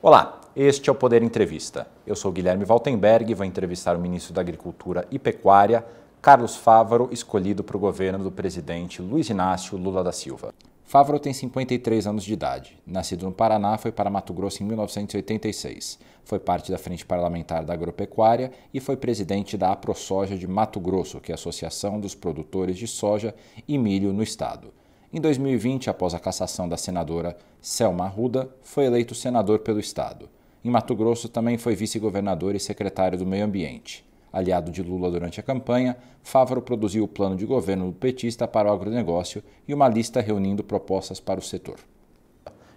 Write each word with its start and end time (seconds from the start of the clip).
Olá, 0.00 0.40
este 0.54 0.88
é 0.88 0.92
o 0.92 0.94
Poder 0.94 1.24
Entrevista. 1.24 1.88
Eu 2.06 2.14
sou 2.14 2.30
Guilherme 2.30 2.64
Valtenberg 2.64 3.32
e 3.32 3.34
vou 3.34 3.44
entrevistar 3.44 3.96
o 3.96 4.00
ministro 4.00 4.32
da 4.32 4.40
Agricultura 4.40 5.04
e 5.10 5.18
Pecuária, 5.18 5.84
Carlos 6.22 6.54
Fávaro, 6.54 7.08
escolhido 7.10 7.64
para 7.64 7.76
o 7.76 7.80
governo 7.80 8.22
do 8.22 8.30
presidente 8.30 9.02
Luiz 9.02 9.28
Inácio 9.28 9.76
Lula 9.76 10.04
da 10.04 10.12
Silva. 10.12 10.54
Fávaro 10.84 11.18
tem 11.18 11.32
53 11.32 12.06
anos 12.06 12.22
de 12.22 12.32
idade. 12.32 12.78
Nascido 12.86 13.26
no 13.26 13.32
Paraná, 13.32 13.76
foi 13.76 13.90
para 13.90 14.08
Mato 14.08 14.32
Grosso 14.32 14.62
em 14.62 14.66
1986. 14.66 15.98
Foi 16.24 16.38
parte 16.38 16.70
da 16.70 16.78
Frente 16.78 17.04
Parlamentar 17.04 17.64
da 17.64 17.74
Agropecuária 17.74 18.52
e 18.72 18.78
foi 18.78 18.96
presidente 18.96 19.56
da 19.56 19.72
AproSoja 19.72 20.38
de 20.38 20.46
Mato 20.46 20.78
Grosso, 20.78 21.18
que 21.18 21.32
é 21.32 21.34
a 21.34 21.34
Associação 21.34 21.98
dos 21.98 22.14
Produtores 22.14 22.78
de 22.78 22.86
Soja 22.86 23.34
e 23.66 23.76
Milho 23.76 24.12
no 24.12 24.22
Estado. 24.22 24.72
Em 25.10 25.22
2020, 25.22 25.88
após 25.88 26.12
a 26.12 26.18
cassação 26.18 26.68
da 26.68 26.76
senadora 26.76 27.34
Selma 27.62 28.04
Arruda, 28.04 28.50
foi 28.62 28.84
eleito 28.84 29.14
senador 29.14 29.60
pelo 29.60 29.80
Estado. 29.80 30.28
Em 30.62 30.68
Mato 30.68 30.94
Grosso, 30.94 31.30
também 31.30 31.56
foi 31.56 31.74
vice-governador 31.74 32.54
e 32.54 32.60
secretário 32.60 33.16
do 33.16 33.24
Meio 33.24 33.46
Ambiente. 33.46 34.04
Aliado 34.30 34.70
de 34.70 34.82
Lula 34.82 35.10
durante 35.10 35.40
a 35.40 35.42
campanha, 35.42 35.96
Fávaro 36.22 36.60
produziu 36.60 37.04
o 37.04 37.08
plano 37.08 37.36
de 37.36 37.46
governo 37.46 37.90
petista 37.90 38.46
para 38.46 38.68
o 38.68 38.74
agronegócio 38.74 39.42
e 39.66 39.72
uma 39.72 39.88
lista 39.88 40.20
reunindo 40.20 40.62
propostas 40.62 41.18
para 41.18 41.40
o 41.40 41.42
setor. 41.42 41.78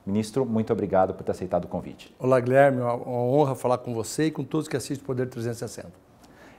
Ministro, 0.06 0.46
muito 0.46 0.72
obrigado 0.72 1.14
por 1.14 1.26
ter 1.26 1.34
aceitado 1.34 1.66
o 1.66 1.68
convite. 1.68 2.16
Olá, 2.18 2.40
Guilherme. 2.40 2.80
É 2.80 2.84
uma 2.84 2.96
honra 2.96 3.56
falar 3.56 3.80
com 3.80 3.94
você 3.94 4.28
e 4.28 4.32
com 4.32 4.46
todos 4.46 4.70
que 4.70 4.78
assistem 4.78 5.04
o 5.04 5.06
Poder 5.06 5.28
360. 5.28 6.11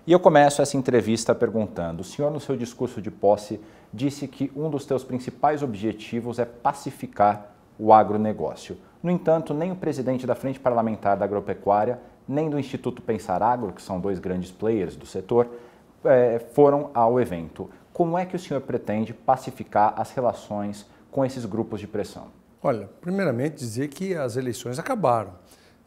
E 0.04 0.10
eu 0.12 0.18
começo 0.18 0.60
essa 0.60 0.76
entrevista 0.76 1.34
perguntando: 1.34 2.00
o 2.00 2.04
senhor, 2.04 2.30
no 2.30 2.40
seu 2.40 2.56
discurso 2.56 3.00
de 3.00 3.10
posse, 3.10 3.60
disse 3.92 4.26
que 4.26 4.50
um 4.56 4.68
dos 4.68 4.84
seus 4.84 5.04
principais 5.04 5.62
objetivos 5.62 6.38
é 6.38 6.44
pacificar 6.44 7.54
o 7.78 7.92
agronegócio. 7.92 8.76
No 9.02 9.10
entanto, 9.10 9.54
nem 9.54 9.70
o 9.70 9.76
presidente 9.76 10.26
da 10.26 10.34
Frente 10.34 10.58
Parlamentar 10.58 11.16
da 11.16 11.24
Agropecuária, 11.24 12.00
nem 12.26 12.50
do 12.50 12.58
Instituto 12.58 13.02
Pensar 13.02 13.42
Agro, 13.42 13.72
que 13.72 13.82
são 13.82 14.00
dois 14.00 14.18
grandes 14.18 14.50
players 14.50 14.96
do 14.96 15.06
setor, 15.06 15.48
é, 16.04 16.40
foram 16.52 16.90
ao 16.94 17.20
evento. 17.20 17.70
Como 17.92 18.16
é 18.16 18.24
que 18.24 18.34
o 18.34 18.38
senhor 18.38 18.60
pretende 18.60 19.12
pacificar 19.12 19.94
as 19.96 20.10
relações 20.12 20.86
com 21.10 21.24
esses 21.24 21.44
grupos 21.44 21.78
de 21.78 21.86
pressão? 21.86 22.28
Olha, 22.62 22.88
primeiramente 23.00 23.56
dizer 23.56 23.88
que 23.88 24.14
as 24.14 24.36
eleições 24.36 24.78
acabaram. 24.78 25.32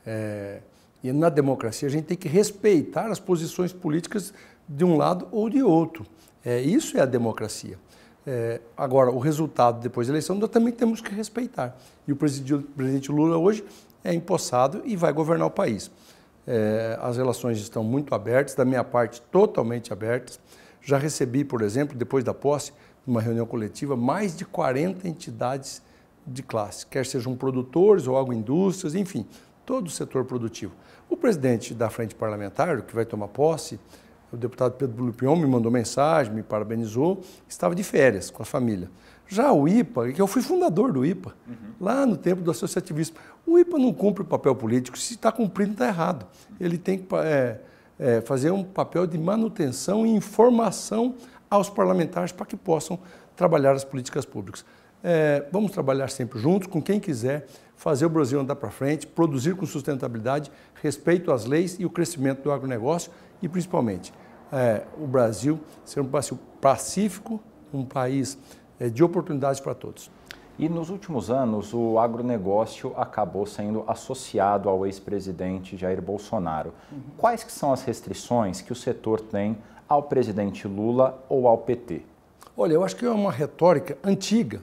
É, 0.06 0.62
e 1.06 1.14
na 1.14 1.30
democracia 1.30 1.88
a 1.88 1.92
gente 1.92 2.06
tem 2.06 2.18
que 2.18 2.28
respeitar 2.28 3.12
as 3.12 3.20
posições 3.20 3.72
políticas 3.72 4.34
de 4.68 4.84
um 4.84 4.98
lado 4.98 5.28
ou 5.32 5.48
de 5.48 5.62
outro. 5.62 6.04
É, 6.44 6.60
isso 6.60 6.98
é 6.98 7.02
a 7.02 7.06
democracia. 7.06 7.78
É, 8.26 8.60
agora, 8.76 9.12
o 9.12 9.20
resultado 9.20 9.80
depois 9.80 10.08
da 10.08 10.14
eleição 10.14 10.36
nós 10.36 10.50
também 10.50 10.74
temos 10.74 11.02
que 11.02 11.14
respeitar. 11.14 11.78
E 12.08 12.12
o 12.12 12.16
presidente 12.16 13.12
Lula 13.12 13.38
hoje 13.38 13.64
é 14.04 14.16
empossado 14.16 14.82
e 14.84 14.96
vai 14.96 15.14
governar 15.14 15.46
o 15.46 15.52
país. 15.52 15.92
É, 16.48 16.98
as 17.00 17.18
relações 17.18 17.60
estão 17.60 17.84
muito 17.84 18.16
abertas, 18.16 18.56
da 18.56 18.66
minha 18.66 18.84
parte, 18.84 19.22
totalmente 19.32 19.94
abertas. 19.94 20.40
Já 20.82 20.98
recebi, 20.98 21.44
por 21.44 21.62
exemplo, 21.62 21.96
depois 21.96 22.24
da 22.24 22.34
posse, 22.34 22.74
numa 23.06 23.22
reunião 23.22 23.46
coletiva, 23.46 23.96
mais 23.96 24.36
de 24.36 24.44
40 24.44 25.08
entidades 25.08 25.84
de 26.26 26.42
classe, 26.42 26.88
quer 26.88 27.06
sejam 27.06 27.36
produtores 27.36 28.08
ou 28.08 28.18
agroindústrias, 28.18 28.96
enfim, 28.96 29.28
todo 29.66 29.88
o 29.88 29.90
setor 29.92 30.26
produtivo. 30.26 30.74
O 31.10 31.18
presidente 31.18 31.74
da 31.74 31.90
frente 31.90 32.16
parlamentar, 32.16 32.82
que 32.82 32.96
vai 32.96 33.06
tomar 33.06 33.28
posse, 33.28 33.80
o 34.32 34.38
deputado 34.38 34.74
Pedro 34.74 35.04
Lupion 35.04 35.36
me 35.36 35.48
mandou 35.48 35.72
mensagem, 35.72 36.34
me 36.34 36.44
parabenizou, 36.44 37.22
estava 37.48 37.74
de 37.74 37.84
férias 37.84 38.30
com 38.30 38.44
a 38.44 38.46
família. 38.46 38.90
Já 39.28 39.52
o 39.52 39.68
IPA, 39.68 40.12
que 40.12 40.22
eu 40.22 40.28
fui 40.28 40.42
fundador 40.42 40.92
do 40.92 41.06
IPA, 41.06 41.34
uhum. 41.48 41.56
lá 41.80 42.06
no 42.06 42.16
tempo 42.16 42.42
do 42.42 42.52
associativismo, 42.52 43.16
o 43.46 43.58
IPA 43.58 43.80
não 43.80 43.94
cumpre 43.94 44.24
o 44.24 44.26
papel 44.26 44.56
político, 44.56 44.98
se 44.98 45.14
está 45.14 45.32
cumprindo 45.32 45.74
está 45.74 45.88
errado. 45.88 46.28
Ele 46.60 46.78
tem 46.78 47.00
que 47.00 47.16
é, 47.16 47.60
é, 47.98 48.22
fazer 48.22 48.52
um 48.52 48.64
papel 48.64 49.08
de 49.08 49.18
manutenção 49.18 50.06
e 50.06 50.10
informação 50.10 51.16
aos 51.50 51.70
parlamentares 51.70 52.32
para 52.32 52.46
que 52.46 52.56
possam 52.56 53.00
trabalhar 53.36 53.72
as 53.72 53.84
políticas 53.84 54.26
públicas. 54.26 54.66
É, 55.04 55.46
vamos 55.52 55.72
trabalhar 55.72 56.10
sempre 56.10 56.40
juntos, 56.40 56.68
com 56.68 56.82
quem 56.82 57.00
quiser, 57.00 57.48
fazer 57.76 58.06
o 58.06 58.10
Brasil 58.10 58.40
andar 58.40 58.56
para 58.56 58.70
frente, 58.70 59.06
produzir 59.06 59.56
com 59.56 59.66
sustentabilidade, 59.66 60.52
respeito 60.82 61.32
às 61.32 61.46
leis 61.46 61.78
e 61.80 61.86
o 61.86 61.90
crescimento 61.90 62.44
do 62.44 62.52
agronegócio 62.52 63.12
e, 63.42 63.48
principalmente, 63.48 64.14
é, 64.52 64.84
o 64.98 65.06
Brasil 65.06 65.60
ser 65.84 66.00
um 66.02 66.06
país 66.06 66.32
pacífico, 66.62 67.42
um 67.74 67.84
país 67.84 68.38
é, 68.80 68.90
de 68.90 69.04
oportunidades 69.04 69.60
para 69.60 69.74
todos. 69.74 70.10
E 70.58 70.70
nos 70.70 70.90
últimos 70.90 71.30
anos, 71.30 71.74
o 71.74 72.00
agronegócio 72.00 72.94
acabou 72.96 73.46
sendo 73.46 73.84
associado 73.88 74.70
ao 74.70 74.86
ex-presidente 74.86 75.76
Jair 75.76 76.02
Bolsonaro. 76.02 76.74
Uhum. 76.90 77.00
Quais 77.18 77.44
que 77.44 77.52
são 77.52 77.74
as 77.74 77.84
restrições 77.84 78.62
que 78.62 78.72
o 78.72 78.76
setor 78.76 79.20
tem 79.20 79.58
ao 79.88 80.04
presidente 80.04 80.66
Lula 80.66 81.22
ou 81.28 81.46
ao 81.46 81.58
PT? 81.58 82.04
Olha, 82.56 82.72
eu 82.72 82.86
acho 82.86 82.96
que 82.96 83.06
é 83.06 83.10
uma 83.10 83.34
retórica 83.34 83.98
antiga, 84.02 84.62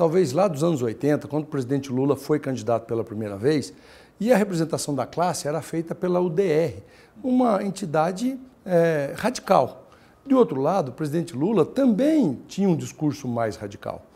talvez 0.00 0.32
lá 0.32 0.48
dos 0.48 0.64
anos 0.64 0.80
80, 0.80 1.28
quando 1.28 1.42
o 1.42 1.46
presidente 1.46 1.92
Lula 1.92 2.16
foi 2.16 2.38
candidato 2.38 2.86
pela 2.86 3.04
primeira 3.04 3.36
vez, 3.36 3.70
e 4.18 4.32
a 4.32 4.36
representação 4.38 4.94
da 4.94 5.04
classe 5.04 5.46
era 5.46 5.60
feita 5.60 5.94
pela 5.94 6.18
UDR, 6.18 6.82
uma 7.22 7.62
entidade 7.62 8.40
é, 8.64 9.12
radical. 9.14 9.90
De 10.26 10.34
outro 10.34 10.58
lado, 10.58 10.88
o 10.88 10.92
presidente 10.92 11.36
Lula 11.36 11.66
também 11.66 12.40
tinha 12.48 12.66
um 12.66 12.74
discurso 12.74 13.28
mais 13.28 13.56
radical. 13.56 14.06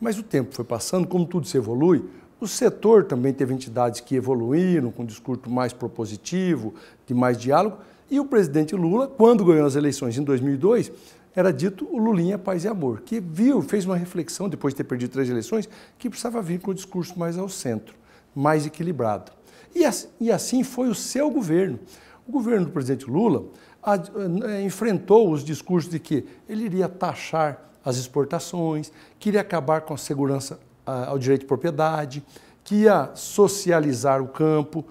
Mas 0.00 0.18
o 0.18 0.22
tempo 0.22 0.54
foi 0.54 0.64
passando, 0.64 1.06
como 1.06 1.26
tudo 1.26 1.46
se 1.46 1.58
evolui, 1.58 2.02
o 2.40 2.48
setor 2.48 3.04
também 3.04 3.34
teve 3.34 3.52
entidades 3.52 4.00
que 4.00 4.16
evoluíram 4.16 4.90
com 4.90 5.02
um 5.02 5.06
discurso 5.06 5.50
mais 5.50 5.70
propositivo, 5.70 6.72
de 7.06 7.12
mais 7.12 7.36
diálogo, 7.36 7.76
e 8.10 8.18
o 8.18 8.24
presidente 8.24 8.74
Lula, 8.74 9.06
quando 9.06 9.44
ganhou 9.44 9.66
as 9.66 9.76
eleições 9.76 10.16
em 10.16 10.22
2002, 10.22 10.90
era 11.36 11.52
dito 11.52 11.86
o 11.92 11.98
Lulinha 11.98 12.38
Paz 12.38 12.64
e 12.64 12.68
Amor, 12.68 13.02
que 13.02 13.20
viu, 13.20 13.60
fez 13.60 13.84
uma 13.84 13.94
reflexão, 13.94 14.48
depois 14.48 14.72
de 14.72 14.78
ter 14.78 14.84
perdido 14.84 15.10
três 15.10 15.28
eleições, 15.28 15.68
que 15.98 16.08
precisava 16.08 16.40
vir 16.40 16.58
com 16.58 16.70
o 16.70 16.74
discurso 16.74 17.18
mais 17.18 17.36
ao 17.36 17.46
centro, 17.46 17.94
mais 18.34 18.64
equilibrado. 18.64 19.30
E 19.74 20.32
assim 20.32 20.64
foi 20.64 20.88
o 20.88 20.94
seu 20.94 21.30
governo. 21.30 21.78
O 22.26 22.32
governo 22.32 22.64
do 22.64 22.72
presidente 22.72 23.04
Lula 23.08 23.44
eh, 23.86 24.62
enfrentou 24.62 25.30
os 25.30 25.44
discursos 25.44 25.90
de 25.90 25.98
que 25.98 26.24
ele 26.48 26.64
iria 26.64 26.88
taxar 26.88 27.70
as 27.84 27.98
exportações, 27.98 28.90
que 29.20 29.28
iria 29.28 29.42
acabar 29.42 29.82
com 29.82 29.92
a 29.92 29.98
segurança 29.98 30.58
ao 30.86 31.18
direito 31.18 31.42
de 31.42 31.46
propriedade, 31.46 32.24
que 32.64 32.76
ia 32.76 33.10
socializar 33.14 34.22
o 34.22 34.28
campo, 34.28 34.84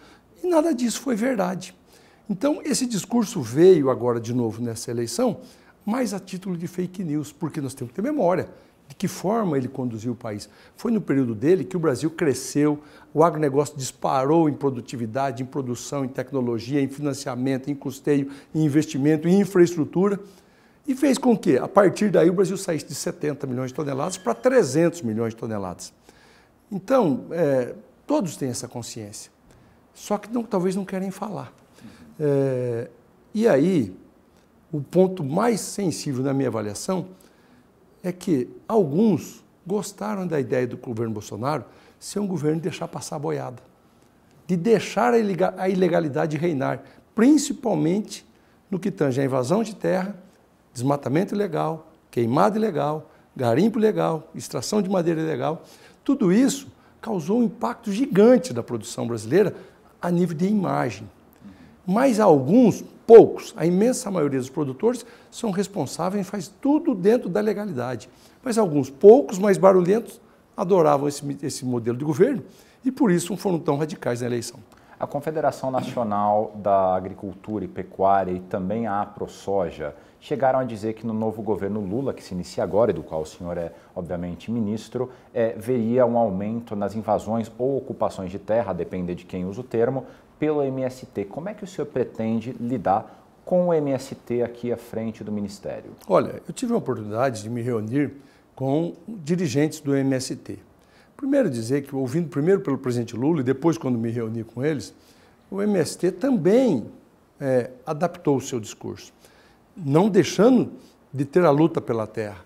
e 0.43 0.47
nada 0.47 0.73
disso 0.73 1.01
foi 1.01 1.15
verdade. 1.15 1.75
Então, 2.29 2.61
esse 2.63 2.85
discurso 2.85 3.41
veio 3.41 3.89
agora 3.89 4.19
de 4.19 4.33
novo 4.33 4.61
nessa 4.61 4.91
eleição, 4.91 5.41
mas 5.85 6.13
a 6.13 6.19
título 6.19 6.57
de 6.57 6.67
fake 6.67 7.03
news, 7.03 7.31
porque 7.31 7.61
nós 7.61 7.73
temos 7.73 7.91
que 7.91 7.95
ter 7.95 8.01
memória 8.01 8.49
de 8.87 8.95
que 8.95 9.07
forma 9.07 9.57
ele 9.57 9.67
conduziu 9.67 10.13
o 10.13 10.15
país. 10.15 10.49
Foi 10.75 10.91
no 10.91 11.01
período 11.01 11.33
dele 11.33 11.63
que 11.63 11.75
o 11.75 11.79
Brasil 11.79 12.09
cresceu, 12.09 12.81
o 13.13 13.23
agronegócio 13.23 13.75
disparou 13.77 14.47
em 14.47 14.53
produtividade, 14.53 15.41
em 15.41 15.45
produção, 15.45 16.05
em 16.05 16.07
tecnologia, 16.07 16.81
em 16.81 16.87
financiamento, 16.87 17.69
em 17.69 17.75
custeio, 17.75 18.31
em 18.53 18.63
investimento, 18.63 19.27
em 19.27 19.39
infraestrutura, 19.39 20.19
e 20.87 20.93
fez 20.93 21.17
com 21.17 21.35
que, 21.35 21.57
a 21.57 21.67
partir 21.67 22.11
daí, 22.11 22.29
o 22.29 22.33
Brasil 22.33 22.57
saísse 22.57 22.85
de 22.85 22.93
70 22.93 23.47
milhões 23.47 23.69
de 23.69 23.73
toneladas 23.73 24.17
para 24.17 24.35
300 24.35 25.01
milhões 25.01 25.33
de 25.33 25.37
toneladas. 25.37 25.91
Então, 26.71 27.25
é, 27.31 27.73
todos 28.05 28.37
têm 28.37 28.49
essa 28.49 28.67
consciência, 28.67 29.31
só 29.95 30.17
que 30.17 30.31
não, 30.31 30.43
talvez 30.43 30.75
não 30.75 30.85
querem 30.85 31.09
falar. 31.09 31.51
É, 32.19 32.87
e 33.33 33.47
aí, 33.47 33.95
o 34.71 34.81
ponto 34.81 35.23
mais 35.23 35.59
sensível 35.61 36.23
na 36.23 36.33
minha 36.33 36.49
avaliação 36.49 37.07
é 38.03 38.11
que 38.11 38.49
alguns 38.67 39.43
gostaram 39.65 40.27
da 40.27 40.39
ideia 40.39 40.67
do 40.67 40.77
governo 40.77 41.13
Bolsonaro 41.13 41.65
ser 41.99 42.19
um 42.19 42.27
governo 42.27 42.57
de 42.57 42.63
deixar 42.63 42.87
passar 42.87 43.15
a 43.15 43.19
boiada, 43.19 43.61
de 44.45 44.55
deixar 44.55 45.13
a 45.13 45.69
ilegalidade 45.69 46.37
reinar, 46.37 46.83
principalmente 47.15 48.25
no 48.69 48.77
que 48.77 48.91
tange 48.91 49.19
a 49.19 49.23
invasão 49.23 49.63
de 49.63 49.75
terra, 49.75 50.15
desmatamento 50.73 51.33
ilegal, 51.33 51.91
queimada 52.11 52.57
ilegal, 52.57 53.09
garimpo 53.35 53.79
ilegal, 53.79 54.29
extração 54.35 54.81
de 54.81 54.89
madeira 54.89 55.21
ilegal. 55.21 55.63
Tudo 56.03 56.31
isso 56.31 56.67
causou 57.01 57.39
um 57.39 57.43
impacto 57.43 57.91
gigante 57.91 58.53
da 58.53 58.61
produção 58.61 59.07
brasileira 59.07 59.55
a 60.01 60.11
nível 60.11 60.35
de 60.35 60.47
imagem. 60.47 61.09
Mas 61.85 62.19
alguns 62.19 62.83
Poucos, 63.05 63.53
a 63.55 63.65
imensa 63.65 64.09
maioria 64.09 64.39
dos 64.39 64.49
produtores 64.49 65.05
são 65.29 65.51
responsáveis 65.51 66.25
e 66.25 66.29
faz 66.29 66.47
tudo 66.47 66.95
dentro 66.95 67.29
da 67.29 67.39
legalidade. 67.39 68.09
Mas 68.43 68.57
alguns, 68.57 68.89
poucos, 68.89 69.37
mais 69.37 69.57
barulhentos, 69.57 70.19
adoravam 70.57 71.07
esse, 71.07 71.37
esse 71.43 71.65
modelo 71.65 71.97
de 71.97 72.05
governo 72.05 72.43
e 72.83 72.91
por 72.91 73.11
isso 73.11 73.35
foram 73.37 73.59
tão 73.59 73.77
radicais 73.77 74.21
na 74.21 74.27
eleição. 74.27 74.59
A 74.99 75.05
Confederação 75.05 75.69
Nacional 75.69 76.53
da 76.55 76.95
Agricultura 76.95 77.65
e 77.65 77.67
Pecuária 77.67 78.31
e 78.31 78.39
também 78.39 78.87
a 78.87 79.01
AproSoja 79.01 79.93
chegaram 80.19 80.59
a 80.59 80.63
dizer 80.63 80.93
que 80.93 81.05
no 81.05 81.13
novo 81.13 81.41
governo 81.41 81.79
Lula, 81.79 82.13
que 82.13 82.23
se 82.23 82.33
inicia 82.33 82.63
agora 82.63 82.91
e 82.91 82.93
do 82.93 83.03
qual 83.03 83.21
o 83.21 83.25
senhor 83.25 83.57
é, 83.57 83.71
obviamente, 83.95 84.51
ministro, 84.51 85.11
é, 85.33 85.53
veria 85.57 86.05
um 86.05 86.17
aumento 86.17 86.75
nas 86.75 86.95
invasões 86.95 87.51
ou 87.57 87.77
ocupações 87.77 88.31
de 88.31 88.39
terra, 88.39 88.71
a 88.71 88.73
depender 88.73 89.15
de 89.15 89.25
quem 89.25 89.45
usa 89.45 89.61
o 89.61 89.63
termo, 89.63 90.05
pelo 90.39 90.61
MST. 90.63 91.25
Como 91.25 91.49
é 91.49 91.53
que 91.53 91.63
o 91.63 91.67
senhor 91.67 91.87
pretende 91.87 92.55
lidar 92.59 93.23
com 93.45 93.67
o 93.67 93.73
MST 93.73 94.41
aqui 94.41 94.71
à 94.71 94.77
frente 94.77 95.23
do 95.23 95.31
Ministério? 95.31 95.91
Olha, 96.07 96.41
eu 96.47 96.53
tive 96.53 96.73
a 96.73 96.77
oportunidade 96.77 97.43
de 97.43 97.49
me 97.49 97.61
reunir 97.61 98.13
com 98.55 98.93
dirigentes 99.07 99.79
do 99.79 99.95
MST. 99.95 100.59
Primeiro 101.15 101.49
dizer 101.49 101.83
que, 101.83 101.95
ouvindo 101.95 102.27
primeiro 102.27 102.61
pelo 102.61 102.77
presidente 102.77 103.15
Lula 103.15 103.41
e 103.41 103.43
depois 103.43 103.77
quando 103.77 103.97
me 103.97 104.09
reuni 104.09 104.43
com 104.43 104.63
eles, 104.63 104.93
o 105.49 105.61
MST 105.61 106.11
também 106.13 106.85
é, 107.39 107.71
adaptou 107.85 108.37
o 108.37 108.41
seu 108.41 108.59
discurso, 108.59 109.13
não 109.75 110.09
deixando 110.09 110.71
de 111.13 111.25
ter 111.25 111.43
a 111.45 111.49
luta 111.49 111.81
pela 111.81 112.07
terra. 112.07 112.43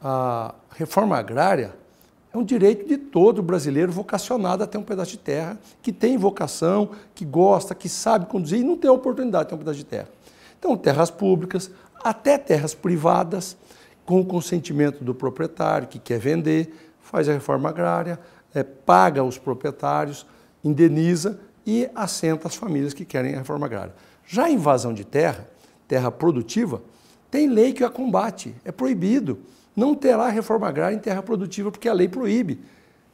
A 0.00 0.54
reforma 0.70 1.16
agrária 1.16 1.74
é 2.32 2.38
um 2.38 2.42
direito 2.42 2.88
de 2.88 2.96
todo 2.96 3.42
brasileiro 3.42 3.92
vocacionado 3.92 4.64
a 4.64 4.66
ter 4.66 4.78
um 4.78 4.82
pedaço 4.82 5.12
de 5.12 5.18
terra, 5.18 5.58
que 5.82 5.92
tem 5.92 6.16
vocação, 6.16 6.90
que 7.14 7.24
gosta, 7.24 7.74
que 7.74 7.88
sabe 7.88 8.26
conduzir 8.26 8.60
e 8.60 8.64
não 8.64 8.76
tem 8.76 8.88
a 8.88 8.92
oportunidade 8.92 9.44
de 9.44 9.48
ter 9.50 9.54
um 9.54 9.58
pedaço 9.58 9.78
de 9.78 9.84
terra. 9.84 10.08
Então, 10.58 10.76
terras 10.76 11.10
públicas, 11.10 11.70
até 12.02 12.38
terras 12.38 12.74
privadas, 12.74 13.56
com 14.04 14.20
o 14.20 14.24
consentimento 14.24 15.04
do 15.04 15.14
proprietário 15.14 15.88
que 15.88 15.98
quer 15.98 16.18
vender, 16.18 16.92
faz 17.00 17.28
a 17.28 17.32
reforma 17.32 17.68
agrária, 17.68 18.18
é, 18.54 18.62
paga 18.62 19.22
os 19.22 19.38
proprietários, 19.38 20.26
indeniza 20.64 21.38
e 21.66 21.88
assenta 21.94 22.48
as 22.48 22.54
famílias 22.54 22.94
que 22.94 23.04
querem 23.04 23.34
a 23.34 23.38
reforma 23.38 23.66
agrária. 23.66 23.94
Já 24.26 24.44
a 24.44 24.50
invasão 24.50 24.92
de 24.92 25.04
terra, 25.04 25.48
terra 25.92 26.10
produtiva, 26.10 26.80
tem 27.30 27.50
lei 27.50 27.74
que 27.74 27.84
a 27.84 27.90
combate, 27.90 28.54
é 28.64 28.72
proibido. 28.72 29.40
Não 29.76 29.94
terá 29.94 30.26
reforma 30.30 30.66
agrária 30.66 30.96
em 30.96 30.98
terra 30.98 31.22
produtiva 31.22 31.70
porque 31.70 31.86
a 31.86 31.92
lei 31.92 32.08
proíbe. 32.08 32.60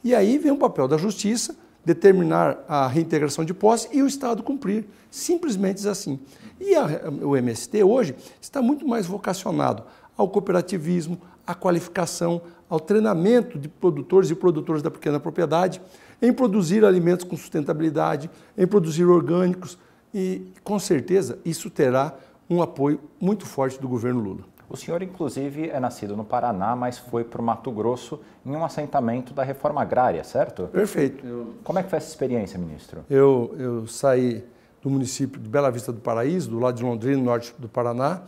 E 0.01 0.15
aí 0.15 0.37
vem 0.37 0.53
o 0.53 0.57
papel 0.57 0.87
da 0.87 0.95
justiça 0.95 1.57
determinar 1.83 2.63
a 2.69 2.87
reintegração 2.87 3.43
de 3.43 3.53
posse 3.53 3.89
e 3.91 4.01
o 4.01 4.07
Estado 4.07 4.41
cumprir. 4.41 4.85
Simplesmente 5.11 5.85
assim. 5.89 6.21
E 6.57 6.73
a, 6.73 6.87
o 7.21 7.35
MST 7.35 7.83
hoje 7.83 8.15
está 8.39 8.61
muito 8.61 8.87
mais 8.87 9.05
vocacionado 9.05 9.83
ao 10.15 10.29
cooperativismo, 10.29 11.19
à 11.45 11.53
qualificação, 11.53 12.41
ao 12.69 12.79
treinamento 12.79 13.59
de 13.59 13.67
produtores 13.67 14.29
e 14.29 14.35
produtoras 14.35 14.81
da 14.81 14.89
pequena 14.89 15.19
propriedade, 15.19 15.81
em 16.21 16.31
produzir 16.31 16.85
alimentos 16.85 17.25
com 17.25 17.35
sustentabilidade, 17.35 18.29
em 18.57 18.65
produzir 18.65 19.03
orgânicos 19.03 19.77
e, 20.13 20.43
com 20.63 20.79
certeza, 20.79 21.37
isso 21.43 21.69
terá 21.69 22.15
um 22.49 22.61
apoio 22.61 22.99
muito 23.19 23.45
forte 23.45 23.79
do 23.79 23.87
governo 23.87 24.19
Lula. 24.19 24.43
O 24.69 24.77
senhor, 24.77 25.01
inclusive, 25.01 25.69
é 25.69 25.79
nascido 25.79 26.15
no 26.15 26.23
Paraná, 26.23 26.75
mas 26.75 26.97
foi 26.97 27.23
para 27.23 27.41
o 27.41 27.43
Mato 27.43 27.71
Grosso 27.71 28.19
em 28.45 28.51
um 28.51 28.63
assentamento 28.63 29.33
da 29.33 29.43
reforma 29.43 29.81
agrária, 29.81 30.23
certo? 30.23 30.67
Perfeito. 30.67 31.25
Eu... 31.25 31.55
Como 31.63 31.79
é 31.79 31.83
que 31.83 31.89
foi 31.89 31.97
essa 31.97 32.09
experiência, 32.09 32.59
ministro? 32.59 33.03
Eu, 33.09 33.55
eu 33.57 33.87
saí 33.87 34.43
do 34.81 34.89
município 34.89 35.41
de 35.41 35.49
Bela 35.49 35.71
Vista 35.71 35.91
do 35.91 35.99
Paraíso, 35.99 36.51
do 36.51 36.59
lado 36.59 36.75
de 36.75 36.83
Londrina, 36.83 37.17
no 37.17 37.23
norte 37.23 37.53
do 37.57 37.67
Paraná, 37.67 38.21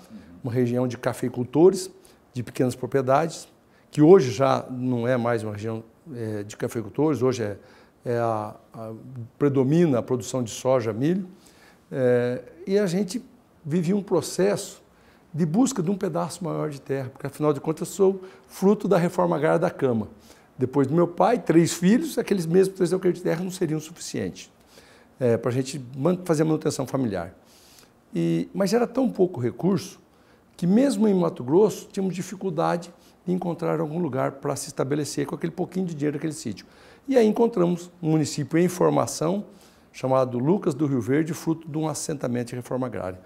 uma 0.43 0.51
região 0.51 0.87
de 0.87 0.97
cafeicultores, 0.97 1.91
de 2.33 2.41
pequenas 2.41 2.75
propriedades, 2.75 3.47
que 3.91 4.01
hoje 4.01 4.31
já 4.31 4.65
não 4.69 5.07
é 5.07 5.17
mais 5.17 5.43
uma 5.43 5.53
região 5.53 5.83
é, 6.13 6.41
de 6.41 6.57
cafeicultores, 6.57 7.21
hoje 7.21 7.43
é, 7.43 7.57
é 8.03 8.17
a, 8.17 8.55
a, 8.73 8.93
predomina 9.37 9.99
a 9.99 10.01
produção 10.01 10.41
de 10.41 10.49
soja, 10.49 10.91
milho, 10.91 11.27
é, 11.91 12.41
e 12.65 12.79
a 12.79 12.87
gente 12.87 13.23
vivia 13.65 13.95
um 13.95 14.03
processo 14.03 14.81
de 15.33 15.45
busca 15.45 15.81
de 15.81 15.89
um 15.89 15.95
pedaço 15.95 16.43
maior 16.43 16.69
de 16.69 16.81
terra, 16.81 17.09
porque 17.09 17.27
afinal 17.27 17.53
de 17.53 17.61
contas 17.61 17.87
eu 17.87 17.93
sou 17.93 18.21
fruto 18.47 18.87
da 18.87 18.97
reforma 18.97 19.35
agrária 19.35 19.59
da 19.59 19.69
Cama. 19.69 20.07
Depois 20.57 20.87
do 20.87 20.93
meu 20.93 21.07
pai, 21.07 21.39
três 21.39 21.73
filhos, 21.73 22.17
aqueles 22.17 22.45
mesmos 22.45 22.75
três 22.75 22.93
alqueires 22.93 23.19
de 23.19 23.23
terra 23.23 23.43
não 23.43 23.51
seriam 23.51 23.79
suficientes 23.79 24.51
é, 25.19 25.37
para 25.37 25.49
a 25.49 25.53
gente 25.53 25.81
fazer 26.25 26.43
a 26.43 26.45
manutenção 26.45 26.85
familiar. 26.85 27.33
E, 28.13 28.49
mas 28.53 28.73
era 28.73 28.85
tão 28.85 29.09
pouco 29.09 29.39
recurso 29.39 29.99
que 30.57 30.67
mesmo 30.67 31.07
em 31.07 31.13
Mato 31.13 31.43
Grosso 31.43 31.87
tínhamos 31.91 32.13
dificuldade 32.13 32.93
de 33.25 33.33
encontrar 33.33 33.79
algum 33.79 33.99
lugar 33.99 34.33
para 34.33 34.55
se 34.55 34.67
estabelecer 34.67 35.25
com 35.25 35.35
aquele 35.35 35.51
pouquinho 35.51 35.85
de 35.85 35.95
dinheiro 35.95 36.17
daquele 36.17 36.33
sítio. 36.33 36.65
E 37.07 37.17
aí 37.17 37.25
encontramos 37.25 37.89
um 38.01 38.11
município 38.11 38.59
em 38.59 38.67
formação 38.67 39.45
chamado 39.91 40.39
Lucas 40.39 40.73
do 40.73 40.85
Rio 40.85 41.01
Verde, 41.01 41.33
fruto 41.33 41.67
de 41.67 41.77
um 41.77 41.87
assentamento 41.87 42.49
de 42.49 42.55
reforma 42.55 42.87
agrária. 42.87 43.19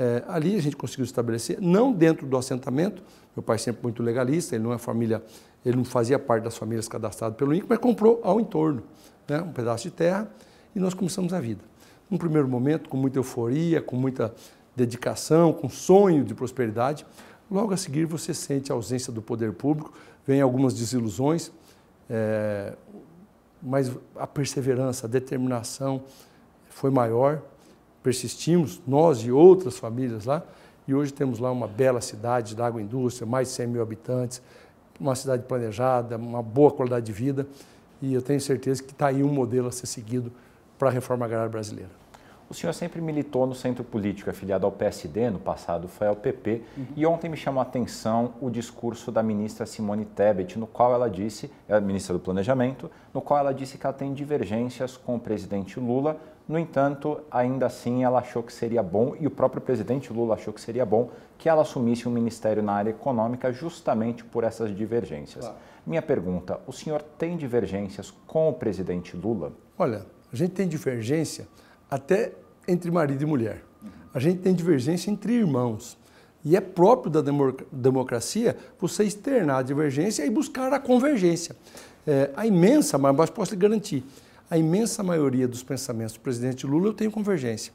É, 0.00 0.22
ali 0.28 0.54
a 0.54 0.60
gente 0.60 0.76
conseguiu 0.76 1.04
estabelecer, 1.04 1.60
não 1.60 1.92
dentro 1.92 2.26
do 2.26 2.36
assentamento, 2.36 3.02
meu 3.34 3.42
pai 3.42 3.58
sempre 3.58 3.82
muito 3.82 4.00
legalista, 4.02 4.54
ele 4.54 4.62
não 4.62 4.72
é 4.72 4.78
família, 4.78 5.22
ele 5.64 5.76
não 5.76 5.84
fazia 5.84 6.18
parte 6.18 6.44
das 6.44 6.56
famílias 6.56 6.86
cadastradas 6.86 7.36
pelo 7.36 7.52
INCO, 7.52 7.66
mas 7.68 7.78
comprou 7.78 8.20
ao 8.22 8.38
entorno, 8.38 8.84
né, 9.26 9.40
um 9.40 9.52
pedaço 9.52 9.84
de 9.84 9.90
terra, 9.90 10.30
e 10.74 10.78
nós 10.78 10.94
começamos 10.94 11.32
a 11.32 11.40
vida. 11.40 11.64
Num 12.08 12.16
primeiro 12.16 12.46
momento, 12.46 12.88
com 12.88 12.96
muita 12.96 13.18
euforia, 13.18 13.82
com 13.82 13.96
muita 13.96 14.32
dedicação, 14.76 15.52
com 15.52 15.68
sonho 15.68 16.22
de 16.22 16.32
prosperidade, 16.32 17.04
Logo 17.50 17.72
a 17.72 17.78
seguir, 17.78 18.04
você 18.04 18.34
sente 18.34 18.70
a 18.70 18.74
ausência 18.74 19.10
do 19.10 19.22
poder 19.22 19.54
público, 19.54 19.94
vem 20.26 20.40
algumas 20.42 20.74
desilusões, 20.74 21.50
é, 22.10 22.74
mas 23.62 23.90
a 24.14 24.26
perseverança, 24.26 25.06
a 25.06 25.08
determinação 25.08 26.02
foi 26.68 26.90
maior. 26.90 27.42
Persistimos, 28.02 28.80
nós 28.86 29.18
e 29.18 29.30
outras 29.30 29.78
famílias 29.78 30.24
lá, 30.24 30.42
e 30.86 30.94
hoje 30.94 31.12
temos 31.12 31.38
lá 31.38 31.50
uma 31.50 31.68
bela 31.68 32.00
cidade 32.00 32.56
da 32.56 32.66
agroindústria, 32.66 33.26
mais 33.26 33.48
de 33.48 33.54
100 33.54 33.66
mil 33.66 33.82
habitantes, 33.82 34.40
uma 34.98 35.14
cidade 35.14 35.42
planejada, 35.44 36.16
uma 36.16 36.42
boa 36.42 36.70
qualidade 36.70 37.06
de 37.06 37.12
vida, 37.12 37.46
e 38.00 38.14
eu 38.14 38.22
tenho 38.22 38.40
certeza 38.40 38.82
que 38.82 38.92
está 38.92 39.08
aí 39.08 39.22
um 39.22 39.32
modelo 39.32 39.68
a 39.68 39.72
ser 39.72 39.86
seguido 39.86 40.32
para 40.78 40.88
a 40.88 40.92
reforma 40.92 41.26
agrária 41.26 41.48
brasileira. 41.48 41.90
O 42.50 42.54
senhor 42.54 42.72
sempre 42.72 42.98
militou 43.02 43.46
no 43.46 43.54
centro 43.54 43.84
político, 43.84 44.30
afiliado 44.30 44.64
ao 44.64 44.72
PSD, 44.72 45.28
no 45.28 45.38
passado 45.38 45.86
foi 45.86 46.06
ao 46.06 46.16
PP, 46.16 46.62
uhum. 46.76 46.86
e 46.96 47.04
ontem 47.04 47.28
me 47.28 47.36
chamou 47.36 47.60
a 47.60 47.62
atenção 47.62 48.32
o 48.40 48.48
discurso 48.48 49.12
da 49.12 49.22
ministra 49.22 49.66
Simone 49.66 50.06
Tebet, 50.06 50.58
no 50.58 50.66
qual 50.66 50.94
ela 50.94 51.10
disse, 51.10 51.50
é 51.68 51.74
a 51.74 51.80
ministra 51.80 52.14
do 52.14 52.20
Planejamento, 52.20 52.90
no 53.12 53.20
qual 53.20 53.40
ela 53.40 53.52
disse 53.52 53.76
que 53.76 53.84
ela 53.84 53.92
tem 53.92 54.14
divergências 54.14 54.96
com 54.96 55.16
o 55.16 55.20
presidente 55.20 55.78
Lula, 55.78 56.18
no 56.48 56.58
entanto, 56.58 57.20
ainda 57.30 57.66
assim 57.66 58.02
ela 58.02 58.20
achou 58.20 58.42
que 58.42 58.52
seria 58.54 58.82
bom, 58.82 59.14
e 59.20 59.26
o 59.26 59.30
próprio 59.30 59.60
presidente 59.60 60.10
Lula 60.10 60.34
achou 60.34 60.54
que 60.54 60.62
seria 60.62 60.86
bom, 60.86 61.10
que 61.36 61.50
ela 61.50 61.60
assumisse 61.60 62.08
um 62.08 62.10
ministério 62.10 62.62
na 62.62 62.72
área 62.72 62.90
econômica 62.90 63.52
justamente 63.52 64.24
por 64.24 64.42
essas 64.42 64.74
divergências. 64.74 65.44
Claro. 65.44 65.60
Minha 65.86 66.00
pergunta, 66.00 66.58
o 66.66 66.72
senhor 66.72 67.02
tem 67.02 67.36
divergências 67.36 68.10
com 68.26 68.48
o 68.48 68.54
presidente 68.54 69.14
Lula? 69.14 69.52
Olha, 69.78 70.06
a 70.32 70.36
gente 70.36 70.52
tem 70.52 70.66
divergência 70.66 71.46
até 71.90 72.32
entre 72.66 72.90
marido 72.90 73.22
e 73.22 73.26
mulher. 73.26 73.64
A 74.12 74.18
gente 74.18 74.40
tem 74.40 74.54
divergência 74.54 75.10
entre 75.10 75.32
irmãos. 75.32 75.96
E 76.44 76.56
é 76.56 76.60
próprio 76.60 77.10
da 77.10 77.20
democracia 77.72 78.56
você 78.78 79.04
externar 79.04 79.58
a 79.58 79.62
divergência 79.62 80.24
e 80.24 80.30
buscar 80.30 80.72
a 80.72 80.78
convergência. 80.78 81.54
É, 82.06 82.30
a 82.36 82.46
imensa, 82.46 82.96
mas 82.96 83.28
posso 83.30 83.52
lhe 83.52 83.60
garantir, 83.60 84.04
a 84.50 84.56
imensa 84.56 85.02
maioria 85.02 85.46
dos 85.46 85.62
pensamentos 85.62 86.14
do 86.14 86.20
presidente 86.20 86.66
Lula 86.66 86.88
eu 86.88 86.94
tenho 86.94 87.10
convergência. 87.10 87.72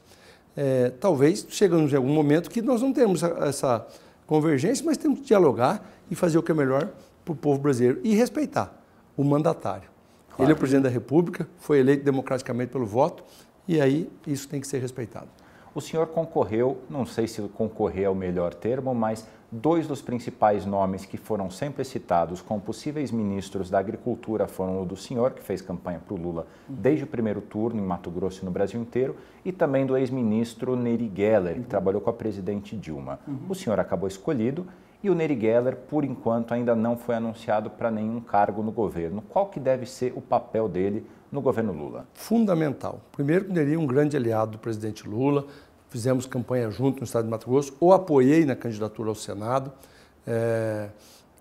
É, 0.56 0.90
talvez 1.00 1.46
chegamos 1.50 1.92
em 1.92 1.96
algum 1.96 2.12
momento 2.12 2.50
que 2.50 2.62
nós 2.62 2.82
não 2.82 2.92
temos 2.92 3.22
essa 3.22 3.86
convergência, 4.26 4.84
mas 4.84 4.96
temos 4.96 5.20
que 5.20 5.26
dialogar 5.26 5.88
e 6.10 6.14
fazer 6.14 6.38
o 6.38 6.42
que 6.42 6.50
é 6.50 6.54
melhor 6.54 6.90
para 7.24 7.32
o 7.32 7.36
povo 7.36 7.60
brasileiro 7.60 8.00
e 8.02 8.14
respeitar 8.14 8.74
o 9.16 9.22
mandatário. 9.22 9.88
Claro. 10.28 10.42
Ele 10.42 10.52
é 10.52 10.54
o 10.54 10.58
presidente 10.58 10.84
da 10.84 10.88
República, 10.88 11.48
foi 11.58 11.78
eleito 11.78 12.04
democraticamente 12.04 12.72
pelo 12.72 12.86
voto, 12.86 13.22
e 13.66 13.80
aí 13.80 14.10
isso 14.26 14.48
tem 14.48 14.60
que 14.60 14.66
ser 14.66 14.78
respeitado. 14.78 15.28
O 15.74 15.80
senhor 15.80 16.06
concorreu, 16.06 16.78
não 16.88 17.04
sei 17.04 17.26
se 17.26 17.42
concorrer 17.48 18.04
é 18.04 18.10
o 18.10 18.14
melhor 18.14 18.54
termo, 18.54 18.94
mas 18.94 19.26
dois 19.50 19.86
dos 19.86 20.00
principais 20.00 20.64
nomes 20.64 21.04
que 21.04 21.16
foram 21.16 21.50
sempre 21.50 21.84
citados 21.84 22.40
como 22.40 22.60
possíveis 22.60 23.10
ministros 23.10 23.70
da 23.70 23.78
Agricultura 23.78 24.46
foram 24.46 24.80
o 24.80 24.84
do 24.84 24.96
senhor, 24.96 25.32
que 25.32 25.42
fez 25.42 25.60
campanha 25.60 25.98
para 25.98 26.14
o 26.14 26.16
Lula 26.16 26.46
desde 26.68 27.04
o 27.04 27.06
primeiro 27.06 27.40
turno 27.40 27.80
em 27.80 27.84
Mato 27.84 28.10
Grosso 28.10 28.42
e 28.42 28.44
no 28.44 28.52
Brasil 28.52 28.80
inteiro, 28.80 29.16
e 29.44 29.50
também 29.50 29.84
do 29.84 29.96
ex-ministro 29.96 30.76
Neri 30.76 31.10
Geller, 31.14 31.54
que 31.56 31.66
trabalhou 31.66 32.00
com 32.00 32.10
a 32.10 32.14
presidente 32.14 32.76
Dilma. 32.76 33.18
O 33.48 33.54
senhor 33.54 33.80
acabou 33.80 34.08
escolhido 34.08 34.66
e 35.02 35.10
o 35.10 35.14
Neri 35.14 35.38
Geller, 35.38 35.76
por 35.76 36.04
enquanto, 36.04 36.54
ainda 36.54 36.74
não 36.74 36.96
foi 36.96 37.14
anunciado 37.14 37.68
para 37.68 37.90
nenhum 37.90 38.20
cargo 38.20 38.62
no 38.62 38.72
governo. 38.72 39.22
Qual 39.28 39.46
que 39.46 39.60
deve 39.60 39.86
ser 39.86 40.12
o 40.16 40.20
papel 40.20 40.68
dele 40.68 41.06
no 41.34 41.40
governo 41.40 41.72
Lula? 41.72 42.06
Fundamental. 42.14 43.00
Primeiro, 43.10 43.46
ele 43.58 43.74
é 43.74 43.78
um 43.78 43.86
grande 43.86 44.16
aliado 44.16 44.52
do 44.52 44.58
presidente 44.58 45.06
Lula, 45.06 45.44
fizemos 45.90 46.26
campanha 46.26 46.70
junto 46.70 47.00
no 47.00 47.04
estado 47.04 47.24
de 47.24 47.30
Mato 47.30 47.50
Grosso, 47.50 47.74
o 47.80 47.92
apoiei 47.92 48.44
na 48.44 48.54
candidatura 48.54 49.08
ao 49.08 49.16
Senado. 49.16 49.72
É, 50.24 50.88